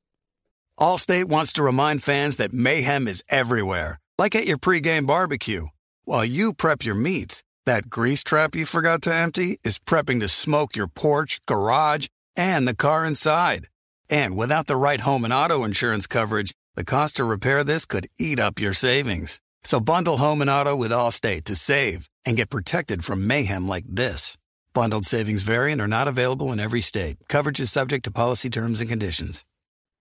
Allstate 0.78 1.24
wants 1.24 1.54
to 1.54 1.62
remind 1.62 2.02
fans 2.02 2.36
that 2.36 2.52
mayhem 2.52 3.08
is 3.08 3.24
everywhere, 3.30 3.98
like 4.18 4.34
at 4.34 4.46
your 4.46 4.58
pregame 4.58 5.06
barbecue. 5.06 5.68
While 6.04 6.26
you 6.26 6.52
prep 6.52 6.84
your 6.84 6.94
meats, 6.94 7.42
that 7.64 7.88
grease 7.88 8.22
trap 8.22 8.54
you 8.54 8.66
forgot 8.66 9.00
to 9.02 9.14
empty 9.14 9.58
is 9.64 9.78
prepping 9.78 10.20
to 10.20 10.28
smoke 10.28 10.76
your 10.76 10.88
porch, 10.88 11.40
garage, 11.46 12.08
and 12.36 12.68
the 12.68 12.76
car 12.76 13.06
inside. 13.06 13.68
And 14.10 14.36
without 14.36 14.66
the 14.66 14.76
right 14.76 15.00
home 15.00 15.24
and 15.24 15.32
auto 15.32 15.64
insurance 15.64 16.06
coverage, 16.06 16.52
the 16.76 16.84
cost 16.84 17.16
to 17.16 17.24
repair 17.24 17.62
this 17.62 17.86
could 17.86 18.08
eat 18.18 18.40
up 18.40 18.60
your 18.60 18.72
savings. 18.72 19.40
So 19.62 19.78
bundle 19.78 20.16
home 20.16 20.40
and 20.40 20.50
auto 20.50 20.74
with 20.74 20.90
Allstate 20.90 21.44
to 21.44 21.54
save 21.54 22.08
and 22.24 22.36
get 22.36 22.50
protected 22.50 23.04
from 23.04 23.26
mayhem 23.26 23.68
like 23.68 23.84
this. 23.88 24.36
Bundled 24.72 25.06
savings 25.06 25.44
variant 25.44 25.80
are 25.80 25.88
not 25.88 26.08
available 26.08 26.50
in 26.50 26.58
every 26.58 26.80
state. 26.80 27.16
Coverage 27.28 27.60
is 27.60 27.70
subject 27.70 28.04
to 28.04 28.10
policy 28.10 28.50
terms 28.50 28.80
and 28.80 28.90
conditions. 28.90 29.44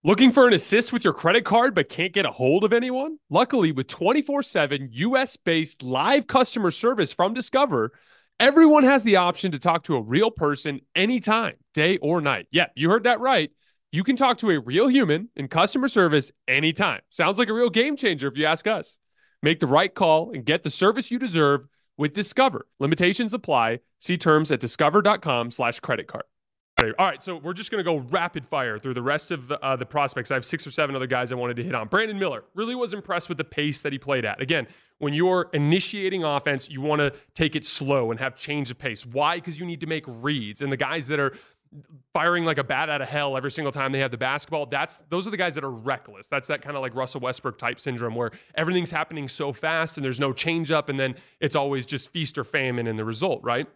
Looking 0.03 0.31
for 0.31 0.47
an 0.47 0.53
assist 0.53 0.91
with 0.91 1.03
your 1.03 1.13
credit 1.13 1.45
card 1.45 1.75
but 1.75 1.89
can't 1.89 2.11
get 2.11 2.25
a 2.25 2.31
hold 2.31 2.63
of 2.63 2.73
anyone? 2.73 3.19
Luckily, 3.29 3.71
with 3.71 3.87
24 3.87 4.41
7 4.41 4.89
US 4.91 5.37
based 5.37 5.83
live 5.83 6.25
customer 6.25 6.71
service 6.71 7.13
from 7.13 7.35
Discover, 7.35 7.91
everyone 8.39 8.83
has 8.83 9.03
the 9.03 9.17
option 9.17 9.51
to 9.51 9.59
talk 9.59 9.83
to 9.83 9.95
a 9.95 10.01
real 10.01 10.31
person 10.31 10.81
anytime, 10.95 11.53
day 11.75 11.97
or 11.97 12.19
night. 12.19 12.47
Yeah, 12.51 12.65
you 12.75 12.89
heard 12.89 13.03
that 13.03 13.19
right 13.19 13.51
you 13.93 14.03
can 14.03 14.15
talk 14.15 14.39
to 14.39 14.49
a 14.49 14.59
real 14.59 14.87
human 14.87 15.29
in 15.35 15.47
customer 15.47 15.87
service 15.87 16.31
anytime. 16.47 16.99
Sounds 17.11 17.37
like 17.37 17.47
a 17.47 17.53
real 17.53 17.69
game 17.69 17.95
changer 17.95 18.27
if 18.27 18.35
you 18.35 18.43
ask 18.43 18.65
us. 18.65 18.99
Make 19.43 19.59
the 19.59 19.67
right 19.67 19.93
call 19.93 20.31
and 20.31 20.43
get 20.43 20.63
the 20.63 20.71
service 20.71 21.11
you 21.11 21.19
deserve 21.19 21.67
with 21.95 22.11
Discover. 22.13 22.65
Limitations 22.79 23.35
apply. 23.35 23.81
See 23.99 24.17
terms 24.17 24.51
at 24.51 24.59
discover.com 24.59 25.51
slash 25.51 25.79
credit 25.79 26.07
card. 26.07 26.23
All 26.81 27.07
right, 27.07 27.21
so 27.21 27.37
we're 27.37 27.53
just 27.53 27.71
going 27.71 27.79
to 27.79 27.89
go 27.89 27.99
rapid 28.09 28.45
fire 28.45 28.77
through 28.77 28.95
the 28.95 29.01
rest 29.01 29.31
of 29.31 29.47
the, 29.47 29.63
uh, 29.63 29.75
the 29.75 29.85
prospects. 29.85 30.31
I 30.31 30.33
have 30.33 30.43
six 30.43 30.67
or 30.67 30.71
seven 30.71 30.95
other 30.95 31.07
guys 31.07 31.31
I 31.31 31.35
wanted 31.35 31.55
to 31.57 31.63
hit 31.63 31.75
on. 31.75 31.87
Brandon 31.87 32.19
Miller 32.19 32.43
really 32.55 32.75
was 32.75 32.93
impressed 32.93 33.29
with 33.29 33.37
the 33.37 33.45
pace 33.45 33.81
that 33.83 33.93
he 33.93 33.99
played 33.99 34.25
at. 34.25 34.41
Again, 34.41 34.67
when 34.97 35.13
you're 35.13 35.49
initiating 35.53 36.23
offense, 36.23 36.69
you 36.69 36.81
want 36.81 36.99
to 36.99 37.13
take 37.35 37.55
it 37.55 37.65
slow 37.65 38.11
and 38.11 38.19
have 38.19 38.35
change 38.35 38.69
of 38.69 38.77
pace. 38.77 39.05
Why? 39.05 39.35
Because 39.35 39.57
you 39.57 39.65
need 39.65 39.81
to 39.81 39.87
make 39.87 40.03
reads. 40.07 40.61
And 40.61 40.71
the 40.71 40.77
guys 40.77 41.07
that 41.07 41.19
are 41.19 41.37
firing 42.13 42.45
like 42.45 42.57
a 42.57 42.63
bat 42.63 42.89
out 42.89 43.01
of 43.01 43.09
hell 43.09 43.35
every 43.35 43.51
single 43.51 43.71
time 43.71 43.91
they 43.91 43.99
have 43.99 44.11
the 44.11 44.17
basketball. 44.17 44.65
That's 44.65 44.99
those 45.09 45.25
are 45.27 45.31
the 45.31 45.37
guys 45.37 45.55
that 45.55 45.63
are 45.63 45.71
reckless. 45.71 46.27
That's 46.27 46.47
that 46.47 46.61
kind 46.61 46.75
of 46.75 46.81
like 46.81 46.95
Russell 46.95 47.21
Westbrook 47.21 47.57
type 47.57 47.79
syndrome 47.79 48.15
where 48.15 48.31
everything's 48.55 48.91
happening 48.91 49.27
so 49.27 49.51
fast 49.51 49.97
and 49.97 50.05
there's 50.05 50.19
no 50.19 50.33
change 50.33 50.71
up 50.71 50.89
and 50.89 50.99
then 50.99 51.15
it's 51.39 51.55
always 51.55 51.85
just 51.85 52.09
feast 52.09 52.37
or 52.37 52.43
famine 52.43 52.87
in 52.87 52.97
the 52.97 53.05
result, 53.05 53.41
right? 53.43 53.67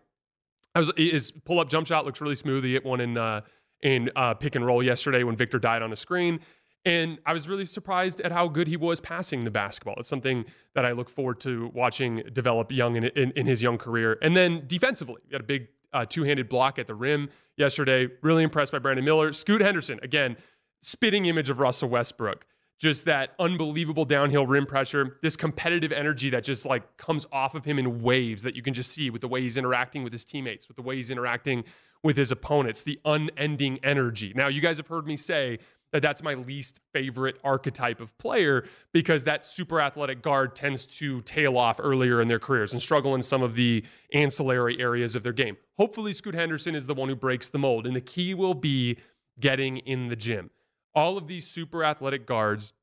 I 0.75 0.79
was 0.79 0.91
his 0.95 1.31
pull 1.31 1.59
up 1.59 1.69
jump 1.69 1.87
shot 1.87 2.05
looks 2.05 2.21
really 2.21 2.35
smooth. 2.35 2.63
He 2.63 2.73
hit 2.73 2.85
one 2.85 3.01
in 3.01 3.17
uh, 3.17 3.41
in 3.81 4.09
uh, 4.15 4.33
pick 4.33 4.55
and 4.55 4.65
roll 4.65 4.83
yesterday 4.83 5.23
when 5.23 5.35
Victor 5.35 5.59
died 5.59 5.81
on 5.81 5.91
a 5.91 5.95
screen. 5.95 6.39
And 6.85 7.19
I 7.25 7.33
was 7.33 7.49
really 7.49 7.65
surprised 7.65 8.21
at 8.21 8.31
how 8.31 8.47
good 8.47 8.67
he 8.67 8.77
was 8.77 9.01
passing 9.01 9.43
the 9.43 9.51
basketball. 9.51 9.95
It's 9.97 10.07
something 10.07 10.45
that 10.73 10.85
I 10.85 10.93
look 10.93 11.09
forward 11.09 11.39
to 11.41 11.69
watching 11.73 12.23
develop 12.31 12.71
young 12.71 12.95
in, 12.95 13.05
in, 13.05 13.31
in 13.31 13.45
his 13.45 13.61
young 13.61 13.77
career. 13.77 14.17
And 14.21 14.37
then 14.37 14.63
defensively, 14.67 15.21
he 15.27 15.33
had 15.33 15.41
a 15.41 15.43
big 15.43 15.67
uh, 15.97 16.05
two 16.05 16.23
handed 16.23 16.47
block 16.47 16.77
at 16.77 16.87
the 16.87 16.95
rim 16.95 17.29
yesterday. 17.55 18.07
Really 18.21 18.43
impressed 18.43 18.71
by 18.71 18.79
Brandon 18.79 19.03
Miller. 19.03 19.33
Scoot 19.33 19.61
Henderson, 19.61 19.99
again, 20.03 20.37
spitting 20.81 21.25
image 21.25 21.49
of 21.49 21.59
Russell 21.59 21.89
Westbrook. 21.89 22.45
Just 22.79 23.05
that 23.05 23.31
unbelievable 23.39 24.05
downhill 24.05 24.45
rim 24.45 24.67
pressure, 24.67 25.17
this 25.23 25.35
competitive 25.35 25.91
energy 25.91 26.29
that 26.29 26.43
just 26.43 26.63
like 26.63 26.95
comes 26.97 27.25
off 27.31 27.55
of 27.55 27.65
him 27.65 27.79
in 27.79 28.03
waves 28.03 28.43
that 28.43 28.55
you 28.55 28.61
can 28.61 28.75
just 28.75 28.91
see 28.91 29.09
with 29.09 29.21
the 29.21 29.27
way 29.27 29.41
he's 29.41 29.57
interacting 29.57 30.03
with 30.03 30.13
his 30.13 30.23
teammates, 30.23 30.67
with 30.67 30.77
the 30.77 30.83
way 30.83 30.95
he's 30.95 31.09
interacting 31.09 31.63
with 32.03 32.15
his 32.15 32.29
opponents, 32.29 32.83
the 32.83 32.99
unending 33.03 33.79
energy. 33.83 34.31
Now, 34.35 34.47
you 34.47 34.61
guys 34.61 34.77
have 34.77 34.87
heard 34.87 35.07
me 35.07 35.17
say 35.17 35.57
that 35.97 36.07
that's 36.07 36.21
my 36.21 36.35
least 36.35 36.79
favorite 36.93 37.39
archetype 37.43 37.99
of 37.99 38.15
player 38.19 38.63
because 38.93 39.23
that 39.23 39.43
super 39.43 39.81
athletic 39.81 40.21
guard 40.21 40.55
tends 40.55 40.85
to 40.85 41.21
tail 41.21 41.57
off 41.57 41.79
earlier 41.81 42.21
in 42.21 42.27
their 42.27 42.37
careers 42.37 42.71
and 42.71 42.79
struggle 42.79 43.15
in 43.15 43.23
some 43.23 43.41
of 43.41 43.55
the 43.55 43.83
ancillary 44.13 44.79
areas 44.79 45.15
of 45.15 45.23
their 45.23 45.33
game. 45.33 45.57
Hopefully, 45.77 46.13
Scoot 46.13 46.35
Henderson 46.35 46.75
is 46.75 46.85
the 46.85 46.93
one 46.93 47.09
who 47.09 47.15
breaks 47.15 47.49
the 47.49 47.57
mold, 47.57 47.87
and 47.87 47.95
the 47.95 48.01
key 48.01 48.35
will 48.35 48.53
be 48.53 48.97
getting 49.39 49.77
in 49.77 50.09
the 50.09 50.15
gym. 50.15 50.51
All 50.93 51.17
of 51.17 51.27
these 51.27 51.47
super 51.47 51.83
athletic 51.83 52.27
guards, 52.27 52.73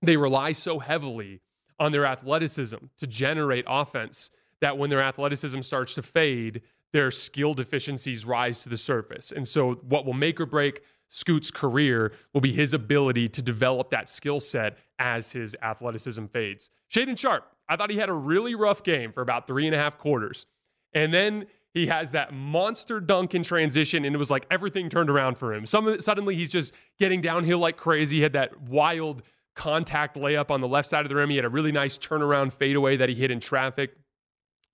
they 0.00 0.16
rely 0.16 0.52
so 0.52 0.78
heavily 0.78 1.42
on 1.78 1.92
their 1.92 2.06
athleticism 2.06 2.78
to 2.96 3.06
generate 3.06 3.66
offense 3.68 4.30
that 4.62 4.78
when 4.78 4.88
their 4.88 5.02
athleticism 5.02 5.60
starts 5.60 5.94
to 5.96 6.02
fade, 6.02 6.62
their 6.94 7.10
skill 7.10 7.52
deficiencies 7.52 8.24
rise 8.24 8.60
to 8.60 8.70
the 8.70 8.78
surface. 8.78 9.32
And 9.32 9.46
so, 9.46 9.74
what 9.74 10.06
will 10.06 10.14
make 10.14 10.40
or 10.40 10.46
break 10.46 10.80
Scoot's 11.08 11.50
career 11.50 12.12
will 12.32 12.40
be 12.40 12.52
his 12.52 12.74
ability 12.74 13.28
to 13.28 13.42
develop 13.42 13.90
that 13.90 14.08
skill 14.08 14.40
set 14.40 14.78
as 14.98 15.32
his 15.32 15.56
athleticism 15.62 16.26
fades. 16.26 16.70
Shaedon 16.92 17.18
Sharpe, 17.18 17.50
I 17.68 17.76
thought 17.76 17.90
he 17.90 17.96
had 17.96 18.08
a 18.08 18.14
really 18.14 18.54
rough 18.54 18.82
game 18.82 19.12
for 19.12 19.22
about 19.22 19.46
three 19.46 19.66
and 19.66 19.74
a 19.74 19.78
half 19.78 19.98
quarters. 19.98 20.46
And 20.92 21.12
then 21.12 21.46
he 21.74 21.86
has 21.86 22.12
that 22.12 22.32
monster 22.32 22.98
dunk 23.00 23.34
in 23.34 23.42
transition, 23.42 24.04
and 24.04 24.14
it 24.14 24.18
was 24.18 24.30
like 24.30 24.46
everything 24.50 24.88
turned 24.88 25.10
around 25.10 25.38
for 25.38 25.52
him. 25.54 25.66
Some, 25.66 26.00
suddenly 26.00 26.34
he's 26.34 26.50
just 26.50 26.74
getting 26.98 27.20
downhill 27.20 27.58
like 27.58 27.76
crazy. 27.76 28.16
He 28.16 28.22
had 28.22 28.32
that 28.32 28.60
wild 28.62 29.22
contact 29.54 30.16
layup 30.16 30.50
on 30.50 30.60
the 30.60 30.68
left 30.68 30.88
side 30.88 31.04
of 31.04 31.08
the 31.08 31.16
rim. 31.16 31.30
He 31.30 31.36
had 31.36 31.44
a 31.44 31.50
really 31.50 31.72
nice 31.72 31.98
turnaround 31.98 32.52
fadeaway 32.52 32.96
that 32.96 33.08
he 33.08 33.14
hit 33.14 33.30
in 33.30 33.40
traffic. 33.40 33.96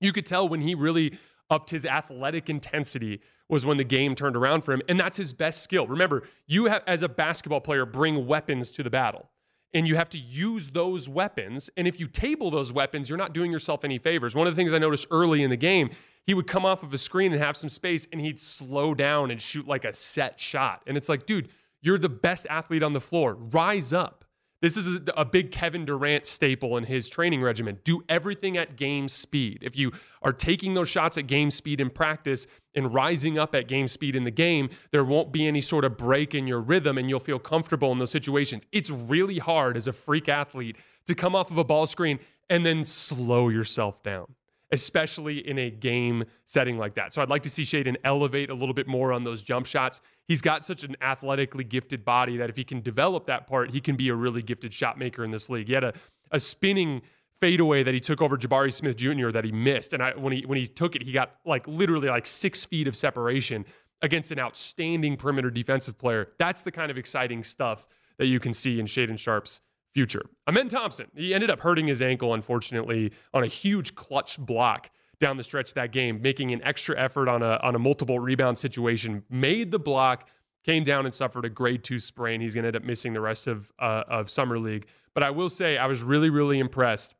You 0.00 0.12
could 0.12 0.26
tell 0.26 0.48
when 0.48 0.60
he 0.60 0.74
really 0.74 1.18
upped 1.50 1.70
his 1.70 1.84
athletic 1.84 2.48
intensity 2.48 3.20
was 3.48 3.66
when 3.66 3.76
the 3.76 3.84
game 3.84 4.14
turned 4.14 4.36
around 4.36 4.62
for 4.62 4.72
him. 4.72 4.82
And 4.88 4.98
that's 4.98 5.16
his 5.16 5.32
best 5.32 5.62
skill. 5.62 5.86
Remember, 5.86 6.22
you 6.46 6.66
have, 6.66 6.82
as 6.86 7.02
a 7.02 7.08
basketball 7.08 7.60
player, 7.60 7.84
bring 7.84 8.26
weapons 8.26 8.70
to 8.72 8.82
the 8.82 8.90
battle. 8.90 9.28
And 9.74 9.88
you 9.88 9.96
have 9.96 10.08
to 10.10 10.18
use 10.18 10.70
those 10.70 11.08
weapons. 11.08 11.68
And 11.76 11.88
if 11.88 11.98
you 11.98 12.06
table 12.06 12.50
those 12.50 12.72
weapons, 12.72 13.08
you're 13.08 13.18
not 13.18 13.34
doing 13.34 13.50
yourself 13.50 13.84
any 13.84 13.98
favors. 13.98 14.34
One 14.34 14.46
of 14.46 14.54
the 14.54 14.56
things 14.56 14.72
I 14.72 14.78
noticed 14.78 15.06
early 15.10 15.42
in 15.42 15.50
the 15.50 15.56
game, 15.56 15.90
he 16.26 16.32
would 16.32 16.46
come 16.46 16.64
off 16.64 16.82
of 16.82 16.94
a 16.94 16.98
screen 16.98 17.32
and 17.32 17.42
have 17.42 17.56
some 17.56 17.68
space 17.68 18.06
and 18.12 18.20
he'd 18.20 18.40
slow 18.40 18.94
down 18.94 19.30
and 19.30 19.42
shoot 19.42 19.66
like 19.66 19.84
a 19.84 19.92
set 19.92 20.40
shot. 20.40 20.82
And 20.86 20.96
it's 20.96 21.08
like, 21.08 21.26
dude, 21.26 21.48
you're 21.82 21.98
the 21.98 22.08
best 22.08 22.46
athlete 22.48 22.82
on 22.82 22.92
the 22.92 23.00
floor. 23.00 23.34
Rise 23.34 23.92
up. 23.92 24.23
This 24.64 24.78
is 24.78 24.98
a, 25.14 25.26
big 25.26 25.50
Kevin 25.50 25.84
Durant 25.84 26.24
staple 26.24 26.78
in 26.78 26.84
his 26.84 27.10
training 27.10 27.42
regimen. 27.42 27.80
Do 27.84 28.02
everything 28.08 28.56
at 28.56 28.76
game 28.76 29.08
speed. 29.08 29.58
If 29.60 29.76
you 29.76 29.92
are 30.22 30.32
taking 30.32 30.72
those 30.72 30.88
shots 30.88 31.18
at 31.18 31.26
game 31.26 31.50
speed 31.50 31.82
in 31.82 31.90
practice 31.90 32.46
and 32.74 32.94
rising 32.94 33.38
up 33.38 33.54
at 33.54 33.68
game 33.68 33.88
speed 33.88 34.16
in 34.16 34.24
the 34.24 34.30
game, 34.30 34.70
there 34.90 35.04
won't 35.04 35.32
be 35.32 35.46
any 35.46 35.60
sort 35.60 35.84
of 35.84 35.98
break 35.98 36.34
in 36.34 36.46
your 36.46 36.62
rhythm 36.62 36.96
and 36.96 37.10
you'll 37.10 37.20
feel 37.20 37.38
comfortable 37.38 37.92
in 37.92 37.98
those 37.98 38.10
situations. 38.10 38.66
It's 38.72 38.88
really 38.88 39.36
hard 39.36 39.76
as 39.76 39.86
a 39.86 39.92
freak 39.92 40.30
athlete 40.30 40.78
to 41.08 41.14
come 41.14 41.36
off 41.36 41.50
of 41.50 41.58
a 41.58 41.64
ball 41.64 41.86
screen 41.86 42.18
and 42.48 42.64
then 42.64 42.86
slow 42.86 43.50
yourself 43.50 44.02
down 44.02 44.34
especially 44.70 45.46
in 45.46 45.58
a 45.58 45.70
game 45.70 46.24
setting 46.44 46.78
like 46.78 46.94
that. 46.94 47.12
So 47.12 47.22
I'd 47.22 47.28
like 47.28 47.42
to 47.42 47.50
see 47.50 47.62
Shaedon 47.62 47.96
elevate 48.04 48.50
a 48.50 48.54
little 48.54 48.74
bit 48.74 48.86
more 48.86 49.12
on 49.12 49.22
those 49.22 49.42
jump 49.42 49.66
shots. 49.66 50.00
He's 50.26 50.40
got 50.40 50.64
such 50.64 50.84
an 50.84 50.96
athletically 51.00 51.64
gifted 51.64 52.04
body 52.04 52.36
that 52.38 52.50
if 52.50 52.56
he 52.56 52.64
can 52.64 52.80
develop 52.80 53.26
that 53.26 53.46
part, 53.46 53.70
he 53.70 53.80
can 53.80 53.96
be 53.96 54.08
a 54.08 54.14
really 54.14 54.42
gifted 54.42 54.72
shot 54.72 54.98
maker 54.98 55.24
in 55.24 55.30
this 55.30 55.48
league. 55.48 55.68
He 55.68 55.74
had 55.74 55.84
a, 55.84 55.92
a 56.30 56.40
spinning 56.40 57.02
fadeaway 57.40 57.82
that 57.82 57.94
he 57.94 58.00
took 58.00 58.22
over 58.22 58.36
Jabari 58.36 58.72
Smith 58.72 58.96
Jr. 58.96 59.30
that 59.30 59.44
he 59.44 59.52
missed. 59.52 59.92
And 59.92 60.02
I, 60.02 60.12
when 60.16 60.32
he 60.32 60.46
when 60.46 60.58
he 60.58 60.66
took 60.66 60.96
it, 60.96 61.02
he 61.02 61.12
got 61.12 61.32
like 61.44 61.66
literally 61.68 62.08
like 62.08 62.26
six 62.26 62.64
feet 62.64 62.88
of 62.88 62.96
separation 62.96 63.64
against 64.02 64.32
an 64.32 64.38
outstanding 64.38 65.16
perimeter 65.16 65.50
defensive 65.50 65.98
player. 65.98 66.28
That's 66.38 66.62
the 66.62 66.72
kind 66.72 66.90
of 66.90 66.98
exciting 66.98 67.44
stuff 67.44 67.86
that 68.18 68.26
you 68.26 68.40
can 68.40 68.54
see 68.54 68.78
in 68.80 68.86
Shaedon 68.86 69.18
Sharpe's 69.18 69.60
future. 69.94 70.22
Amen 70.48 70.68
Thompson, 70.68 71.06
he 71.14 71.32
ended 71.32 71.50
up 71.50 71.60
hurting 71.60 71.86
his 71.86 72.02
ankle, 72.02 72.34
unfortunately, 72.34 73.12
on 73.32 73.44
a 73.44 73.46
huge 73.46 73.94
clutch 73.94 74.38
block 74.38 74.90
down 75.20 75.36
the 75.36 75.44
stretch 75.44 75.72
that 75.74 75.92
game, 75.92 76.20
making 76.20 76.52
an 76.52 76.60
extra 76.64 76.98
effort 76.98 77.28
on 77.28 77.42
a, 77.42 77.58
on 77.62 77.74
a 77.74 77.78
multiple 77.78 78.18
rebound 78.18 78.58
situation, 78.58 79.22
made 79.30 79.70
the 79.70 79.78
block, 79.78 80.28
came 80.64 80.82
down 80.82 81.06
and 81.06 81.14
suffered 81.14 81.44
a 81.44 81.48
grade 81.48 81.84
two 81.84 81.98
sprain. 82.00 82.40
He's 82.40 82.54
going 82.54 82.64
to 82.64 82.68
end 82.68 82.76
up 82.76 82.84
missing 82.84 83.12
the 83.12 83.20
rest 83.20 83.46
of, 83.46 83.72
uh, 83.78 84.02
of 84.08 84.28
Summer 84.28 84.58
League. 84.58 84.86
But 85.14 85.22
I 85.22 85.30
will 85.30 85.48
say, 85.48 85.78
I 85.78 85.86
was 85.86 86.02
really, 86.02 86.30
really 86.30 86.58
impressed 86.58 87.14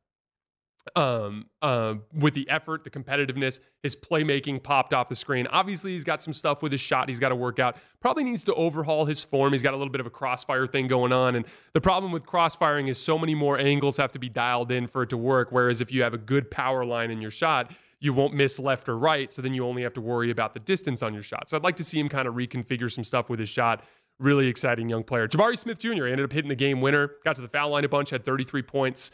um, 0.97 1.47
uh, 1.63 1.95
with 2.13 2.35
the 2.35 2.49
effort, 2.51 2.85
the 2.85 2.91
competitiveness, 2.91 3.61
his 3.83 3.97
playmaking 3.97 4.63
popped 4.63 4.93
off 4.93 5.09
the 5.09 5.17
screen. 5.17 5.47
Obviously, 5.49 5.93
he's 5.93 6.05
got 6.05 6.21
some 6.21 6.33
stuff 6.33 6.63
with 6.63 6.73
his 6.73 6.81
shot 6.81 7.09
he's 7.09 7.19
got 7.19 7.31
to 7.31 7.37
work 7.37 7.59
out. 7.59 7.77
Probably 8.01 8.25
needs 8.25 8.45
to 8.45 8.55
overhaul 8.55 9.05
his 9.07 9.23
form. 9.23 9.53
He's 9.53 9.63
got 9.63 9.75
a 9.75 9.77
little 9.77 9.93
bit 9.93 10.01
of 10.01 10.07
a 10.07 10.11
crossfire 10.11 10.67
thing 10.67 10.87
going 10.87 11.13
on. 11.13 11.37
And 11.37 11.47
the 11.73 11.81
problem 11.81 12.13
with 12.13 12.27
crossfiring 12.27 12.89
is 12.89 12.99
so 12.99 13.19
many 13.19 13.35
more 13.35 13.59
angles 13.59 13.97
have 13.97 14.13
to 14.13 14.19
be 14.19 14.29
dialed 14.29 14.71
in 14.71 14.87
for 14.87 15.03
it 15.03 15.11
to 15.11 15.17
work. 15.17 15.53
Whereas 15.53 15.81
if 15.81 15.91
you 15.91 16.03
have 16.03 16.15
a 16.15 16.19
good 16.19 16.51
power 16.51 16.85
line 16.85 17.11
in 17.11 17.21
your 17.21 17.31
shot, 17.31 17.73
you 18.01 18.13
won't 18.13 18.35
miss 18.35 18.59
left 18.59 18.89
or 18.89 18.99
right. 18.99 19.33
So 19.33 19.41
then 19.41 19.55
you 19.55 19.65
only 19.65 19.83
have 19.83 19.95
to 19.95 20.01
worry 20.01 20.31
about 20.31 20.53
the 20.53 20.61
distance 20.61 21.03
on 21.03 21.15
your 21.15 21.23
shot. 21.23 21.49
So 21.49 21.57
I'd 21.57 21.65
like 21.65 21.77
to 21.77 21.85
see 21.85 21.99
him 21.99 22.09
kind 22.09 22.29
of 22.29 22.35
reconfigure 22.35 22.93
some 22.93 23.05
stuff 23.05 23.31
with 23.31 23.41
his 23.41 23.49
shot. 23.49 23.83
Really 24.19 24.47
exciting 24.47 24.89
young 24.89 25.03
player. 25.03 25.27
Jabari 25.27 25.57
Smith 25.57 25.79
Jr. 25.79 26.07
ended 26.07 26.21
up 26.21 26.33
hitting 26.33 26.51
the 26.51 26.55
game 26.55 26.81
winner, 26.81 27.13
got 27.25 27.35
to 27.37 27.43
the 27.43 27.49
foul 27.49 27.71
line 27.71 27.85
a 27.85 27.89
bunch, 27.89 28.11
had 28.11 28.25
33 28.25 28.63
points 28.63 29.11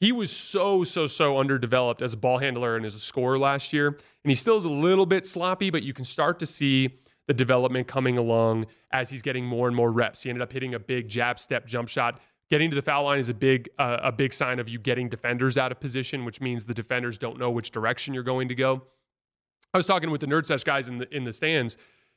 he 0.00 0.12
was 0.12 0.30
so 0.30 0.84
so 0.84 1.06
so 1.06 1.38
underdeveloped 1.38 2.02
as 2.02 2.12
a 2.12 2.16
ball 2.16 2.38
handler 2.38 2.76
and 2.76 2.86
as 2.86 2.94
a 2.94 3.00
scorer 3.00 3.38
last 3.38 3.72
year 3.72 3.88
and 3.88 4.30
he 4.30 4.34
still 4.34 4.56
is 4.56 4.64
a 4.64 4.70
little 4.70 5.06
bit 5.06 5.26
sloppy 5.26 5.70
but 5.70 5.82
you 5.82 5.92
can 5.92 6.04
start 6.04 6.38
to 6.38 6.46
see 6.46 6.98
the 7.28 7.34
development 7.34 7.86
coming 7.86 8.18
along 8.18 8.66
as 8.90 9.10
he's 9.10 9.22
getting 9.22 9.44
more 9.44 9.68
and 9.68 9.76
more 9.76 9.92
reps. 9.92 10.22
He 10.22 10.30
ended 10.30 10.42
up 10.42 10.52
hitting 10.52 10.74
a 10.74 10.78
big 10.78 11.08
jab 11.08 11.38
step 11.38 11.66
jump 11.66 11.88
shot. 11.88 12.20
Getting 12.50 12.70
to 12.70 12.74
the 12.74 12.82
foul 12.82 13.04
line 13.04 13.18
is 13.18 13.28
a 13.28 13.34
big 13.34 13.68
uh, 13.78 13.98
a 14.02 14.10
big 14.10 14.32
sign 14.32 14.58
of 14.58 14.68
you 14.68 14.78
getting 14.78 15.08
defenders 15.08 15.56
out 15.56 15.70
of 15.70 15.78
position 15.78 16.24
which 16.24 16.40
means 16.40 16.64
the 16.64 16.74
defenders 16.74 17.18
don't 17.18 17.38
know 17.38 17.50
which 17.50 17.70
direction 17.70 18.14
you're 18.14 18.22
going 18.22 18.48
to 18.48 18.54
go. 18.54 18.82
I 19.72 19.76
was 19.76 19.86
talking 19.86 20.10
with 20.10 20.22
the 20.22 20.26
nerd 20.26 20.46
sesh 20.46 20.64
guys 20.64 20.88
in 20.88 20.98
the 20.98 21.14
in 21.14 21.24
the 21.24 21.32
stands. 21.32 21.76